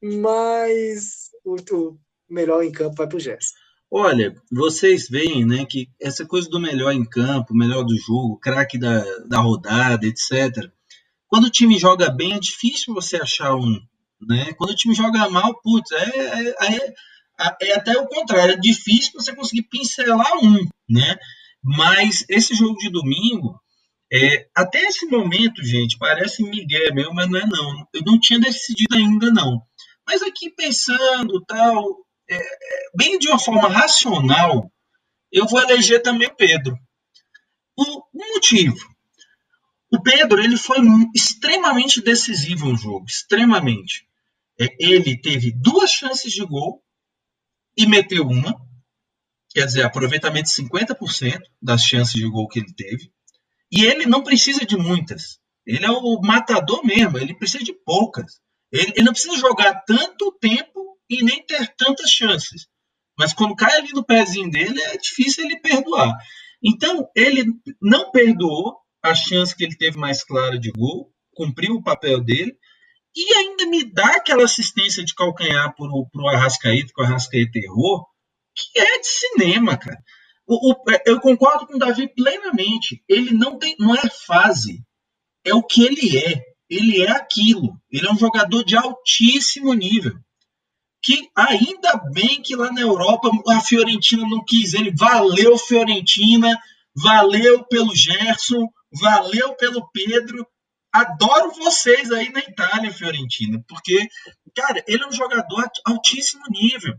[0.02, 3.54] mas o, o melhor em campo vai para o Gerson.
[3.92, 8.78] Olha, vocês veem, né, que essa coisa do melhor em campo, melhor do jogo, craque
[8.78, 10.70] da, da rodada, etc.
[11.26, 13.80] Quando o time joga bem, é difícil você achar um,
[14.20, 14.52] né?
[14.52, 16.94] Quando o time joga mal, putz, é, é, é,
[17.62, 21.16] é até o contrário, é difícil você conseguir pincelar um, né?
[21.62, 23.60] Mas esse jogo de domingo,
[24.12, 27.88] é, até esse momento, gente, parece Miguel meu, mas não é não.
[27.92, 29.62] Eu não tinha decidido ainda não.
[30.10, 34.68] Mas aqui pensando, tal, é, é bem de uma forma racional,
[35.30, 36.76] eu vou eleger também o Pedro.
[37.76, 38.76] O, o motivo,
[39.88, 40.78] o Pedro ele foi
[41.14, 44.04] extremamente decisivo no jogo, extremamente.
[44.58, 46.82] É, ele teve duas chances de gol
[47.76, 48.60] e meteu uma,
[49.50, 53.12] quer dizer, aproveitamento de 50% das chances de gol que ele teve.
[53.70, 55.38] E ele não precisa de muitas.
[55.64, 58.40] Ele é o matador mesmo, ele precisa de poucas.
[58.72, 62.66] Ele, ele não precisa jogar tanto tempo e nem ter tantas chances.
[63.18, 66.16] Mas quando cai ali no pezinho dele, é difícil ele perdoar.
[66.62, 67.44] Então, ele
[67.80, 72.56] não perdoou a chance que ele teve mais clara de gol, cumpriu o papel dele,
[73.14, 78.06] e ainda me dá aquela assistência de calcanhar para o Arrascaeta, que o Arrascaeta errou,
[78.54, 79.98] que é de cinema, cara.
[80.46, 83.02] O, o, eu concordo com o Davi plenamente.
[83.08, 84.84] Ele não tem, não é fase,
[85.44, 86.49] é o que ele é.
[86.70, 87.76] Ele é aquilo.
[87.90, 90.16] Ele é um jogador de altíssimo nível.
[91.02, 94.94] Que ainda bem que lá na Europa a Fiorentina não quis ele.
[94.96, 96.56] Valeu, Fiorentina.
[96.94, 98.68] Valeu pelo Gerson.
[98.92, 100.46] Valeu pelo Pedro
[100.92, 104.08] adoro vocês aí na Itália, Fiorentina, porque,
[104.54, 106.94] cara, ele é um jogador altíssimo nível.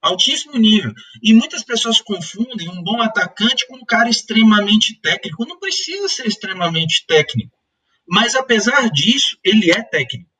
[0.00, 0.92] Altíssimo nível.
[1.22, 5.46] E muitas pessoas confundem um bom atacante com um cara extremamente técnico.
[5.46, 7.56] Não precisa ser extremamente técnico.
[8.08, 10.30] Mas apesar disso, ele é técnico.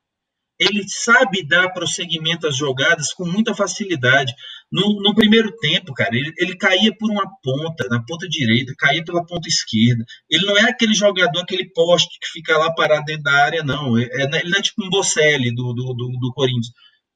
[0.58, 4.32] Ele sabe dar prosseguimento às jogadas com muita facilidade.
[4.70, 9.02] No, no primeiro tempo, cara, ele, ele, caía por uma ponta, na ponta direita, caía
[9.04, 10.04] pela ponta esquerda.
[10.30, 13.98] Ele não é aquele jogador, aquele poste que fica lá parado dentro da área, não.
[13.98, 16.70] É, é ele não é tipo um Bocelli do, do, do, do Corinthians.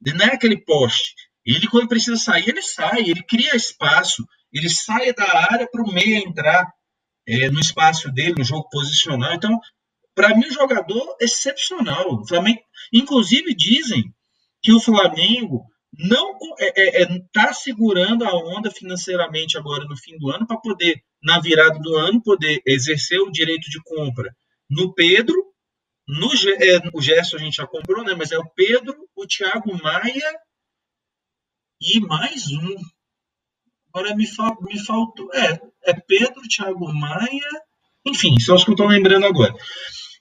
[0.05, 1.15] Ele não é aquele poste.
[1.45, 5.93] Ele, quando precisa sair, ele sai, ele cria espaço, ele sai da área para o
[5.93, 6.67] meio entrar
[7.29, 9.35] é, no espaço dele, no jogo posicional.
[9.35, 9.61] Então,
[10.17, 12.15] para mim, um jogador excepcional.
[12.15, 12.61] O Flamengo,
[12.93, 14.03] inclusive, dizem
[14.63, 15.63] que o Flamengo
[15.93, 20.47] não está é, é, é tá segurando a onda financeiramente agora no fim do ano
[20.47, 24.35] para poder, na virada do ano, poder exercer o direito de compra
[24.69, 25.37] no Pedro,
[26.09, 28.15] no é, o Gerson a gente já comprou, né?
[28.15, 30.35] Mas é o Pedro, o Thiago Maia
[31.81, 32.75] e mais um.
[33.93, 35.29] Agora me, fal, me faltou.
[35.35, 37.51] É, é Pedro, Thiago Maia.
[38.07, 39.55] Enfim, são os que eu estou lembrando agora.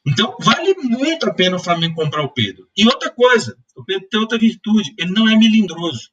[0.08, 2.68] Então, vale muito a pena o Flamengo comprar o Pedro.
[2.78, 6.12] E outra coisa, o Pedro tem outra virtude, ele não é melindroso.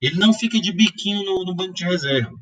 [0.00, 2.32] Ele não fica de biquinho no, no banco de reserva.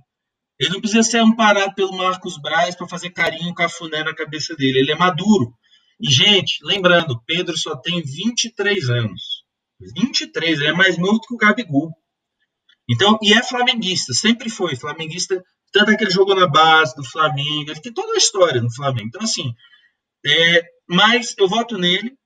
[0.59, 4.81] Ele não precisa ser amparado pelo Marcos Braz para fazer carinho cafuné na cabeça dele.
[4.81, 5.55] Ele é maduro.
[6.01, 9.45] E, gente, lembrando, Pedro só tem 23 anos.
[9.81, 11.93] 23, ele é mais novo que o Gabigol.
[12.89, 17.05] Então, e é flamenguista, sempre foi flamenguista, tanto é que ele jogou na base do
[17.05, 19.09] Flamengo, ele tem toda a história no Flamengo.
[19.09, 19.55] Então, assim,
[20.25, 22.17] é, mas eu voto nele,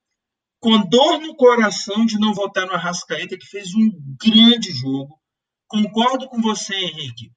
[0.60, 3.90] com dor no coração de não votar no Arrascaeta, que fez um
[4.20, 5.18] grande jogo.
[5.68, 7.30] Concordo com você, Henrique.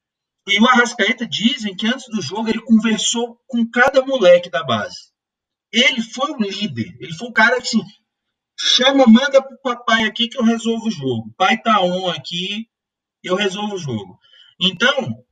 [0.47, 5.11] E o Arrascaeta dizem que antes do jogo ele conversou com cada moleque da base.
[5.71, 6.97] Ele foi o líder.
[6.99, 7.83] Ele foi o cara que assim,
[8.59, 11.33] chama, manda pro papai aqui que eu resolvo o jogo.
[11.37, 12.67] Pai tá on aqui,
[13.23, 14.17] eu resolvo o jogo.
[14.59, 15.23] Então,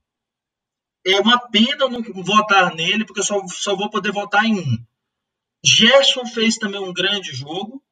[1.06, 4.86] é uma pena não votar nele, porque eu só, só vou poder votar em um.
[5.64, 7.84] Gerson fez também um grande jogo.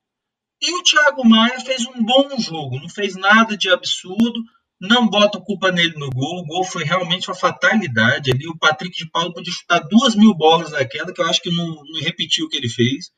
[0.61, 4.41] E o Thiago Maia fez um bom jogo, não fez nada de absurdo,
[4.81, 6.39] não bota culpa nele no gol.
[6.39, 8.47] O gol foi realmente uma fatalidade ali.
[8.47, 11.67] O Patrick de Paulo podia chutar duas mil bolas daquela, que eu acho que não,
[11.67, 13.11] não repetiu o que ele fez.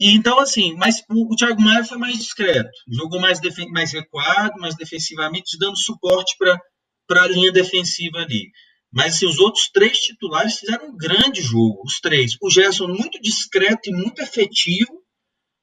[0.00, 3.40] E então, assim, mas o, o Thiago Maia foi mais discreto, jogou mais,
[3.70, 8.50] mais recuado, mais defensivamente, dando suporte para a linha defensiva ali.
[8.92, 12.36] Mas assim, os outros três titulares fizeram um grande jogo, os três.
[12.40, 15.02] O Gerson muito discreto e muito efetivo.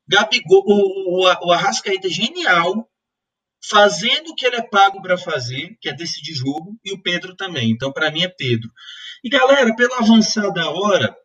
[0.07, 2.87] Gabigol, o, o, o Arrascaeta genial,
[3.67, 7.35] fazendo o que ele é pago para fazer, que é decidir jogo, e o Pedro
[7.35, 7.71] também.
[7.71, 8.69] Então, para mim, é Pedro.
[9.23, 11.15] E galera, pela avançada hora,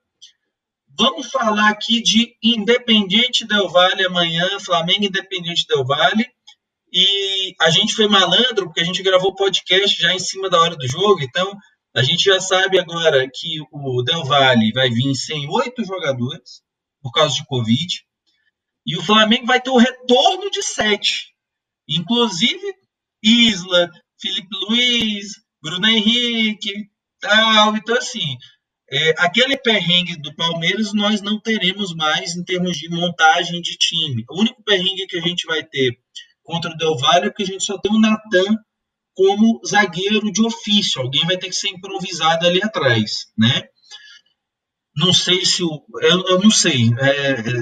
[0.98, 6.26] vamos falar aqui de Independente Del Vale amanhã, Flamengo Independente Del Vale.
[6.92, 10.60] E a gente foi malandro, porque a gente gravou o podcast já em cima da
[10.60, 11.56] hora do jogo, então
[11.94, 16.62] a gente já sabe agora que o Del Valle vai vir sem oito jogadores
[17.02, 18.04] por causa de Covid.
[18.86, 21.34] E o Flamengo vai ter o retorno de sete.
[21.88, 22.62] Inclusive
[23.22, 26.88] Isla, Felipe Luiz, Bruno Henrique,
[27.20, 27.76] tal.
[27.76, 28.36] Então, assim,
[28.90, 34.24] é, aquele perrengue do Palmeiras nós não teremos mais em termos de montagem de time.
[34.30, 35.98] O único perrengue que a gente vai ter
[36.42, 38.56] contra o Del Valle é que a gente só tem o Natan
[39.14, 41.00] como zagueiro de ofício.
[41.00, 43.64] Alguém vai ter que ser improvisado ali atrás, né?
[44.96, 45.84] Não sei se o.
[46.02, 46.90] Eu, eu não sei.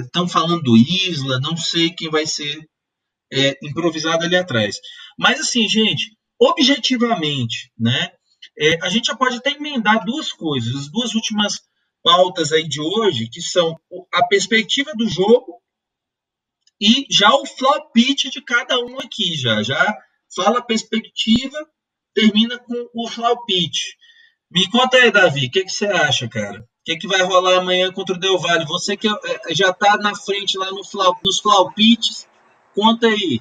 [0.03, 2.67] Estão é, falando do Isla, não sei quem vai ser
[3.31, 4.77] é, improvisado ali atrás.
[5.17, 8.11] Mas assim, gente, objetivamente, né?
[8.57, 11.59] É, a gente já pode até emendar duas coisas, as duas últimas
[12.03, 13.75] pautas aí de hoje, que são
[14.13, 15.61] a perspectiva do jogo
[16.81, 19.61] e já o flop pitch de cada um aqui, já.
[19.61, 19.97] Já
[20.35, 21.57] fala a perspectiva,
[22.13, 23.97] termina com o flaupite.
[24.51, 26.61] Me conta aí, Davi, o que, que, você acha, cara?
[26.61, 28.65] O que, que vai rolar amanhã contra o Del Valle?
[28.65, 32.27] Você que é, já está na frente lá no flau, nos flaupites,
[32.73, 33.39] conta aí.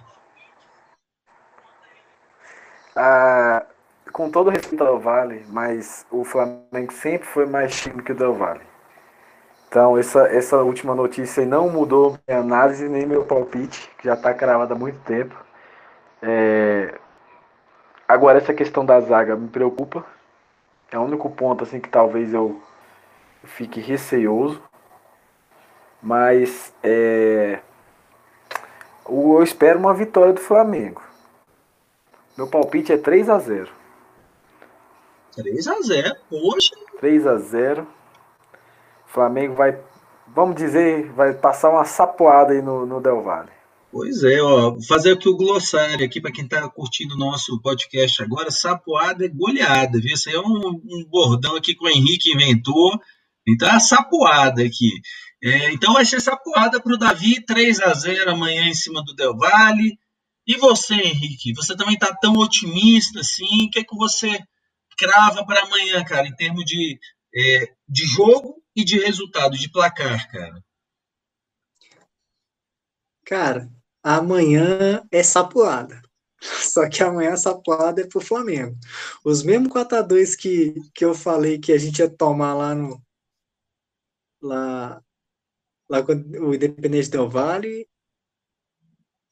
[2.95, 3.65] Ah,
[4.13, 8.15] com todo respeito ao Del Valle, mas o Flamengo sempre foi mais time que o
[8.15, 8.67] Del Valle.
[9.69, 14.33] Então, essa, essa última notícia não mudou minha análise nem meu palpite, que já está
[14.33, 15.48] cravado há muito tempo.
[16.23, 16.99] É...
[18.07, 20.05] Agora, essa questão da zaga me preocupa.
[20.91, 22.61] É o único ponto assim que talvez eu
[23.45, 24.63] fique receoso.
[26.03, 27.61] Mas é...
[29.09, 31.03] eu espero uma vitória do Flamengo.
[32.37, 33.69] Meu palpite é 3 a 0
[35.35, 36.77] 3 a 0 poxa.
[37.01, 37.87] 3 a 0
[39.07, 39.79] Flamengo vai,
[40.27, 43.58] vamos dizer, vai passar uma sapoada aí no, no Del Valle.
[43.91, 47.59] Pois é, ó, vou fazer aqui o glossário aqui para quem está curtindo o nosso
[47.63, 48.51] podcast agora.
[48.51, 50.13] Sapoada é goleada, viu?
[50.13, 53.01] Isso aí é um, um, bordão aqui que o Henrique inventou.
[53.47, 54.91] Então, é a sapoada aqui.
[55.43, 59.15] É, então vai ser sapuada para o Davi, 3 a 0 amanhã em cima do
[59.15, 59.99] Del Valle.
[60.47, 63.67] E você, Henrique, você também está tão otimista assim?
[63.67, 64.39] O que é que você
[64.99, 66.99] crava para amanhã, cara, em termos de,
[67.35, 70.63] é, de jogo e de resultado, de placar, cara?
[73.25, 73.71] Cara,
[74.03, 76.01] amanhã é sapuada.
[76.41, 78.77] Só que amanhã a sapuada é pro Flamengo.
[79.25, 83.03] Os mesmos 4x2 que, que eu falei que a gente ia tomar lá no.
[84.41, 85.03] Lá,
[85.89, 87.89] lá com o Independente Del Vale.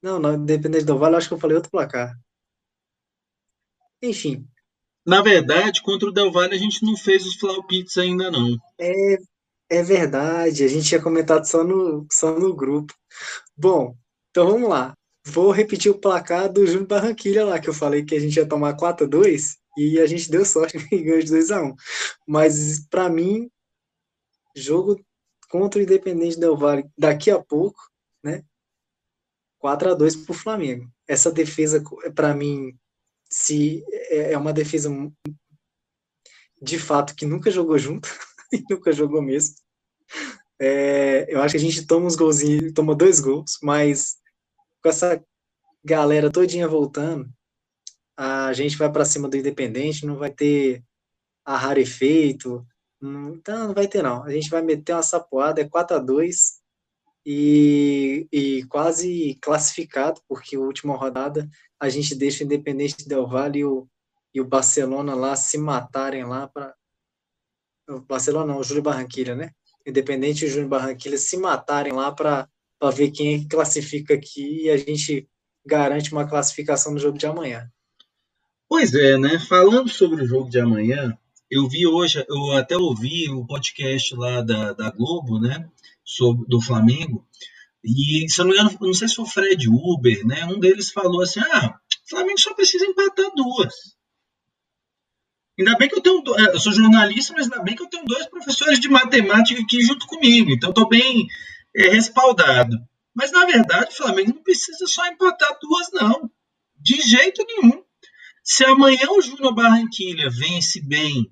[0.03, 2.19] Não, não, Independente Del Vale, acho que eu falei outro placar.
[4.03, 4.47] Enfim.
[5.07, 8.57] Na verdade, contra o Del Valle a gente não fez os Flaupits ainda não.
[8.77, 9.17] É,
[9.71, 12.93] é verdade, a gente tinha comentado só no, só no grupo.
[13.57, 13.97] Bom,
[14.37, 14.93] então vamos lá.
[15.24, 18.47] Vou repetir o placar do Júnior Barranquilha lá, que eu falei que a gente ia
[18.47, 21.74] tomar 4 a 2 e a gente deu sorte e ganhou de 2 a 1
[22.28, 23.51] Mas, para mim,
[24.55, 25.03] jogo
[25.49, 27.80] contra o Independente Del Valle daqui a pouco,
[28.22, 28.45] né?
[29.57, 30.87] 4 a 2 para o Flamengo.
[31.09, 31.82] Essa defesa,
[32.14, 32.78] para mim,
[33.30, 34.91] se é, é uma defesa
[36.61, 38.07] de fato que nunca jogou junto,
[38.53, 39.55] e nunca jogou mesmo.
[40.61, 44.18] É, eu acho que a gente toma uns golzinhos, toma dois gols, mas
[44.87, 45.20] com essa
[45.84, 47.28] galera todinha voltando,
[48.16, 50.84] a gente vai para cima do Independente, não vai ter
[51.45, 52.64] a rarefeito,
[53.01, 54.22] não, então não vai ter não.
[54.22, 56.62] A gente vai meter uma sapoada, é 4 a 2
[57.26, 61.49] e, e quase classificado, porque a última rodada
[61.80, 63.89] a gente deixa o Independente Del Valle e o,
[64.32, 66.72] e o Barcelona lá se matarem lá para
[67.89, 69.51] o Barcelona não, o Júlio Barranquilha, né?
[69.84, 72.49] Independente e o Júlio Barranquilha se matarem lá para
[72.79, 75.29] para ver quem que classifica aqui e a gente
[75.64, 77.70] garante uma classificação no jogo de amanhã.
[78.68, 79.39] Pois é, né?
[79.39, 81.16] Falando sobre o jogo de amanhã,
[81.51, 85.68] eu vi hoje, eu até ouvi o podcast lá da, da Globo, né?
[86.05, 87.27] Sobre, do Flamengo.
[87.85, 90.45] E, se eu não me engano, não sei se foi o Fred Uber, né?
[90.47, 93.97] Um deles falou assim: ah, o Flamengo só precisa empatar duas.
[95.59, 96.22] Ainda bem que eu tenho.
[96.39, 99.81] É, eu sou jornalista, mas ainda bem que eu tenho dois professores de matemática aqui
[99.83, 100.51] junto comigo.
[100.51, 101.29] Então, estou bem
[101.77, 102.77] é, respaldado.
[103.14, 106.31] Mas, na verdade, o Flamengo não precisa só empatar duas, não.
[106.77, 107.83] De jeito nenhum.
[108.43, 111.31] Se amanhã o Júnior Barranquilha vence bem,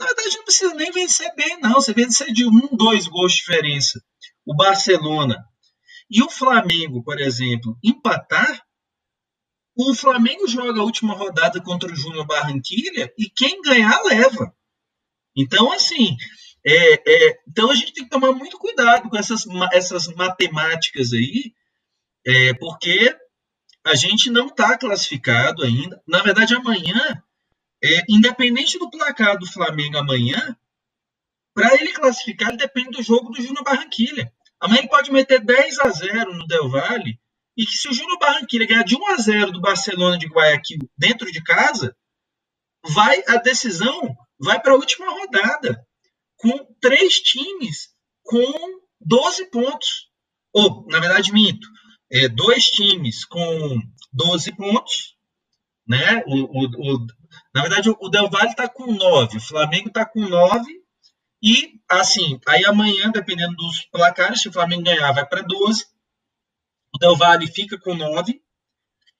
[0.00, 1.74] na verdade não precisa nem vencer bem, não.
[1.74, 4.02] Você vencer de um, dois gols de diferença.
[4.46, 5.44] O Barcelona
[6.10, 8.64] e o Flamengo, por exemplo, empatar,
[9.76, 14.52] o Flamengo joga a última rodada contra o Júnior Barranquilha e quem ganhar leva.
[15.36, 16.16] Então, assim,
[16.64, 21.54] é, é, então a gente tem que tomar muito cuidado com essas, essas matemáticas aí,
[22.26, 23.16] é, porque
[23.84, 26.02] a gente não está classificado ainda.
[26.06, 27.22] Na verdade, amanhã,
[27.82, 30.56] é, independente do placar do Flamengo amanhã,
[31.54, 34.32] para ele classificar, ele depende do jogo do Júnior Barranquilha.
[34.60, 37.18] Amanhã ele pode meter 10 a 0 no Del Valle,
[37.56, 40.88] e que se o Júnior Barranquilha ganhar de 1 a 0 do Barcelona de Guayaquil
[40.96, 41.96] dentro de casa,
[42.84, 45.84] vai a decisão vai para a última rodada
[46.38, 47.88] com três times
[48.22, 48.52] com
[49.00, 50.08] 12 pontos.
[50.52, 51.66] Ou, na verdade, minto.
[52.10, 53.80] É, dois times com
[54.12, 55.16] 12 pontos.
[55.86, 56.22] Né?
[56.26, 57.06] O, o, o
[57.54, 60.64] na verdade, o Del Valle está com 9, o Flamengo está com 9.
[61.42, 65.84] E, assim, aí amanhã, dependendo dos placares, se o Flamengo ganhar, vai para 12.
[66.94, 68.40] O Del Valle fica com 9.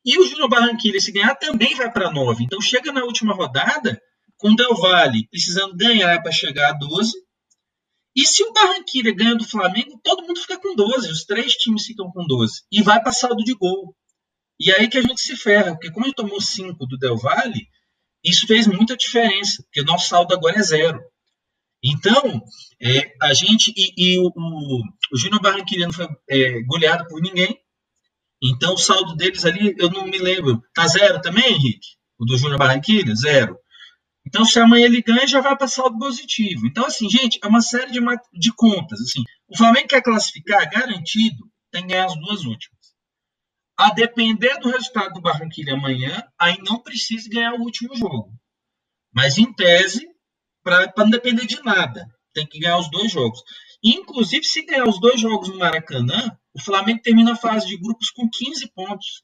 [0.04, 2.44] E o Júnior Barranquilla, se ganhar, também vai para 9.
[2.44, 4.00] Então, chega na última rodada,
[4.38, 7.12] com o Del Valle precisando ganhar para chegar a 12.
[8.16, 11.10] E se o Barranquilla ganha do Flamengo, todo mundo fica com 12.
[11.10, 12.62] Os três times ficam com 12.
[12.72, 13.94] E vai para saldo de gol.
[14.58, 17.68] E aí que a gente se ferra, porque como ele tomou 5 do Del Valle,
[18.24, 21.00] isso fez muita diferença, porque o nosso saldo agora é zero.
[21.82, 22.42] Então,
[22.82, 23.72] é, a gente.
[23.76, 24.82] E, e o, o,
[25.12, 27.56] o Júnior Barranquilla não foi é, goleado por ninguém.
[28.42, 30.62] Então, o saldo deles ali, eu não me lembro.
[30.74, 31.96] Tá zero também, Henrique?
[32.18, 33.14] O do Júnior Barranquilla?
[33.14, 33.56] Zero.
[34.28, 36.66] Então, se amanhã ele ganha, já vai para saldo positivo.
[36.66, 37.98] Então, assim, gente, é uma série de,
[38.34, 39.00] de contas.
[39.00, 42.78] Assim, o Flamengo quer classificar, garantido, tem que ganhar as duas últimas.
[43.74, 48.30] A depender do resultado do Barranquilla amanhã, aí não precisa ganhar o último jogo.
[49.14, 50.06] Mas, em tese,
[50.62, 53.40] para não depender de nada, tem que ganhar os dois jogos.
[53.82, 58.10] Inclusive, se ganhar os dois jogos no Maracanã, o Flamengo termina a fase de grupos
[58.10, 59.22] com 15 pontos.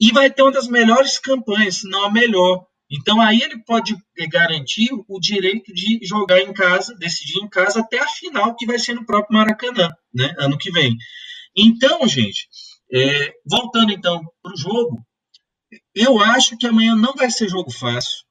[0.00, 3.96] E vai ter uma das melhores campanhas, se não a melhor, então aí ele pode
[4.28, 8.78] garantir o direito de jogar em casa, decidir em casa até a final, que vai
[8.78, 10.94] ser no próprio Maracanã, né, ano que vem.
[11.56, 12.46] Então, gente,
[12.92, 15.02] é, voltando então para o jogo,
[15.94, 18.24] eu acho que amanhã não vai ser jogo fácil.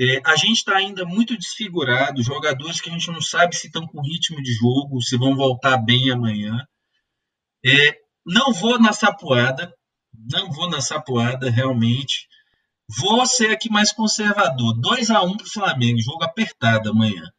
[0.00, 3.84] É, a gente está ainda muito desfigurado, jogadores que a gente não sabe se estão
[3.86, 6.64] com ritmo de jogo, se vão voltar bem amanhã.
[7.64, 9.72] É, não vou na sapuada,
[10.12, 12.27] não vou na sapuada, realmente.
[12.96, 14.78] Vou ser aqui mais conservador.
[14.80, 17.30] 2 a 1 para o Flamengo, jogo apertado amanhã.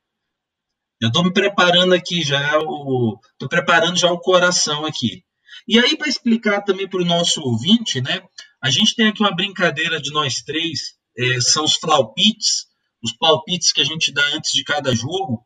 [1.01, 5.23] Eu estou me preparando aqui já, estou preparando já o coração aqui.
[5.67, 8.21] E aí, para explicar também para o nosso ouvinte, né?
[8.61, 12.65] A gente tem aqui uma brincadeira de nós três, é, são os palpites,
[13.01, 15.45] os palpites que a gente dá antes de cada jogo.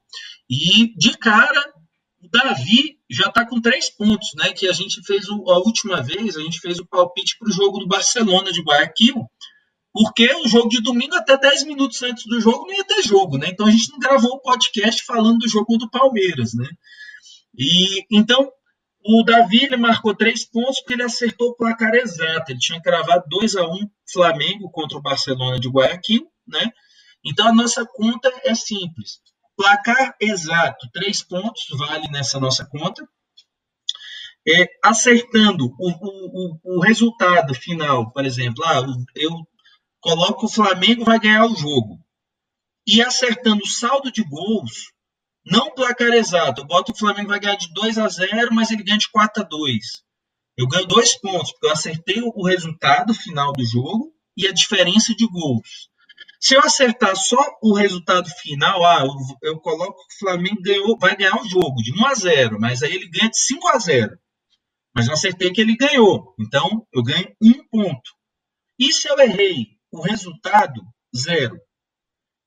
[0.49, 1.73] E de cara,
[2.21, 4.51] o Davi já está com três pontos, né?
[4.53, 7.53] Que a gente fez o, a última vez, a gente fez o palpite para o
[7.53, 9.15] jogo do Barcelona de Guayaquil,
[9.93, 13.37] porque o jogo de domingo, até 10 minutos antes do jogo, não ia ter jogo,
[13.37, 13.49] né?
[13.49, 16.67] Então a gente não gravou o podcast falando do jogo do Palmeiras, né?
[17.55, 18.51] E então
[19.05, 22.51] o Davi ele marcou três pontos porque ele acertou o placar exato.
[22.51, 26.71] Ele tinha cravado 2 a 1 Flamengo contra o Barcelona de Guayaquil, né?
[27.23, 29.19] Então a nossa conta é simples.
[29.55, 33.07] Placar exato, três pontos, vale nessa nossa conta.
[34.45, 38.83] É, acertando o, o, o, resultado final, por exemplo, ah,
[39.15, 39.31] eu
[40.03, 41.97] coloco que o Flamengo vai ganhar o jogo.
[42.85, 44.91] E acertando o saldo de gols,
[45.45, 46.61] não placar exato.
[46.61, 49.41] Eu boto o Flamengo vai ganhar de 2 a 0, mas ele ganha de 4
[49.41, 50.03] a 2.
[50.57, 55.15] Eu ganho dois pontos, porque eu acertei o resultado final do jogo e a diferença
[55.15, 55.89] de gols.
[56.39, 60.97] Se eu acertar só o resultado final, ah, eu, eu coloco que o Flamengo ganhou,
[60.99, 63.79] vai ganhar o jogo de 1 a 0, mas aí ele ganha de 5 a
[63.79, 64.19] 0.
[64.93, 66.35] Mas eu acertei que ele ganhou.
[66.37, 68.11] Então, eu ganho um ponto.
[68.77, 70.81] E se eu errei o resultado,
[71.15, 71.55] zero.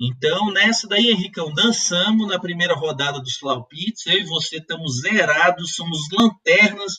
[0.00, 4.04] Então, nessa daí, Henricão, dançamos na primeira rodada dos Flaupits.
[4.06, 6.94] Eu e você estamos zerados, somos lanternas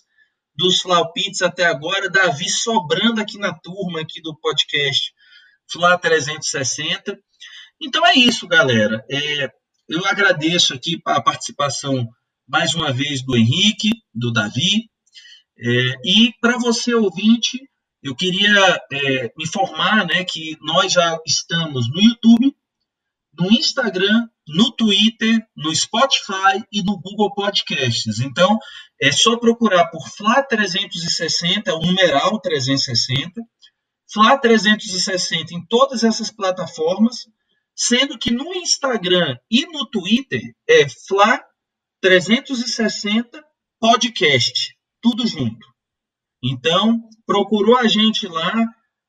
[0.55, 2.09] dos Flaupits até agora.
[2.09, 5.11] Davi sobrando aqui na turma aqui do podcast
[5.69, 7.19] Fla 360.
[7.81, 9.05] Então é isso, galera.
[9.11, 9.51] É,
[9.89, 12.07] eu agradeço aqui a participação
[12.47, 14.89] mais uma vez do Henrique, do Davi.
[15.59, 17.59] É, e para você, ouvinte,
[18.07, 22.55] eu queria é, informar né, que nós já estamos no YouTube,
[23.37, 28.19] no Instagram, no Twitter, no Spotify e no Google Podcasts.
[28.19, 28.57] Então,
[29.01, 33.41] é só procurar por Fla 360, o numeral 360,
[34.11, 37.27] Fla 360 em todas essas plataformas,
[37.75, 41.43] sendo que no Instagram e no Twitter é Fla
[42.01, 43.43] 360
[43.79, 45.76] Podcast, tudo junto.
[46.43, 48.53] Então, procurou a gente lá,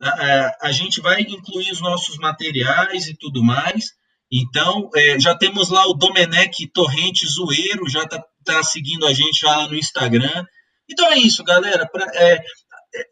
[0.00, 3.86] a, a, gente vai incluir os nossos materiais e tudo mais.
[4.30, 9.44] Então, é, já temos lá o Domenech Torrente Zoeiro, já está tá seguindo a gente
[9.44, 10.44] lá no Instagram.
[10.88, 11.86] Então é isso, galera.
[11.88, 13.04] Pra, é, é,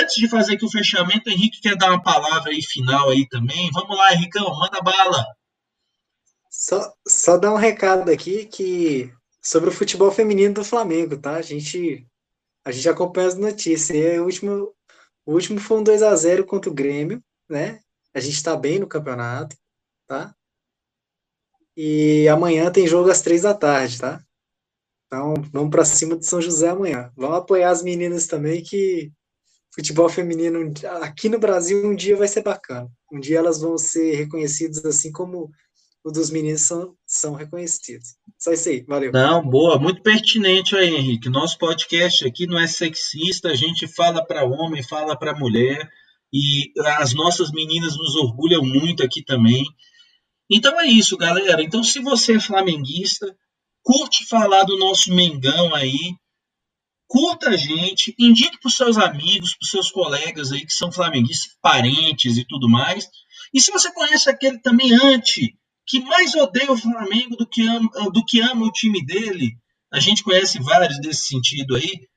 [0.00, 3.26] antes de fazer aqui o fechamento, o Henrique quer dar uma palavra aí final aí
[3.28, 3.70] também.
[3.72, 5.24] Vamos lá, Henricão, manda bala.
[6.50, 11.36] Só, só dar um recado aqui que sobre o futebol feminino do Flamengo, tá?
[11.36, 12.06] A gente
[12.64, 13.90] a gente acompanha as notícias.
[13.90, 14.74] E o último,
[15.26, 17.80] o último foi um 2 a 0 contra o Grêmio, né?
[18.14, 19.56] A gente está bem no campeonato,
[20.06, 20.34] tá?
[21.76, 24.22] E amanhã tem jogo às três da tarde, tá?
[25.06, 27.12] Então, vamos para cima de São José amanhã.
[27.16, 29.12] Vamos apoiar as meninas também, que
[29.74, 30.72] futebol feminino
[31.02, 32.90] aqui no Brasil um dia vai ser bacana.
[33.10, 35.50] Um dia elas vão ser reconhecidas assim como
[36.04, 38.16] o dos meninos são, são reconhecidos.
[38.38, 39.12] Só isso aí, valeu.
[39.12, 41.28] Não, boa, muito pertinente aí, Henrique.
[41.28, 45.88] Nosso podcast aqui não é sexista, a gente fala para homem, fala para mulher,
[46.32, 49.64] e as nossas meninas nos orgulham muito aqui também.
[50.50, 51.62] Então é isso, galera.
[51.62, 53.26] Então, se você é flamenguista,
[53.82, 56.16] curte falar do nosso Mengão aí,
[57.06, 60.90] curta a gente, indique para os seus amigos, para os seus colegas aí que são
[60.90, 63.06] flamenguistas, parentes e tudo mais.
[63.54, 65.56] E se você conhece aquele também anti
[65.92, 69.58] que mais odeia o Flamengo do que ama, do que ama o time dele,
[69.92, 72.08] a gente conhece vários desse sentido aí,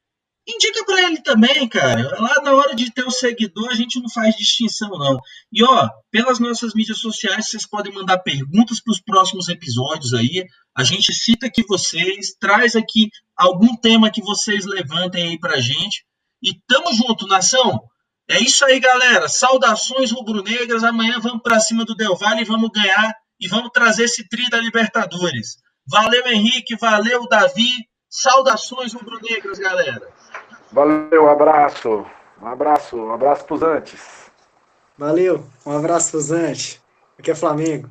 [0.47, 2.17] indica para ele também, cara.
[2.21, 5.19] Lá na hora de ter o seguidor, a gente não faz distinção, não.
[5.51, 10.45] E ó, pelas nossas mídias sociais, vocês podem mandar perguntas para os próximos episódios aí.
[10.73, 16.05] A gente cita aqui vocês, traz aqui algum tema que vocês levantem aí pra gente.
[16.41, 17.83] E tamo junto, nação!
[18.29, 19.27] É isso aí, galera.
[19.27, 20.81] Saudações rubro-negras.
[20.81, 24.49] Amanhã vamos para cima do Del Valle e vamos ganhar e vamos trazer esse tri
[24.49, 25.57] da Libertadores.
[25.87, 27.69] Valeu, Henrique, valeu, Davi.
[28.09, 30.07] Saudações rubro-negras, galera.
[30.71, 32.05] Valeu, um abraço.
[32.41, 34.31] Um abraço, um abraço pros antes.
[34.97, 36.81] Valeu, um abraço pros antes.
[37.17, 37.89] Aqui é Flamengo.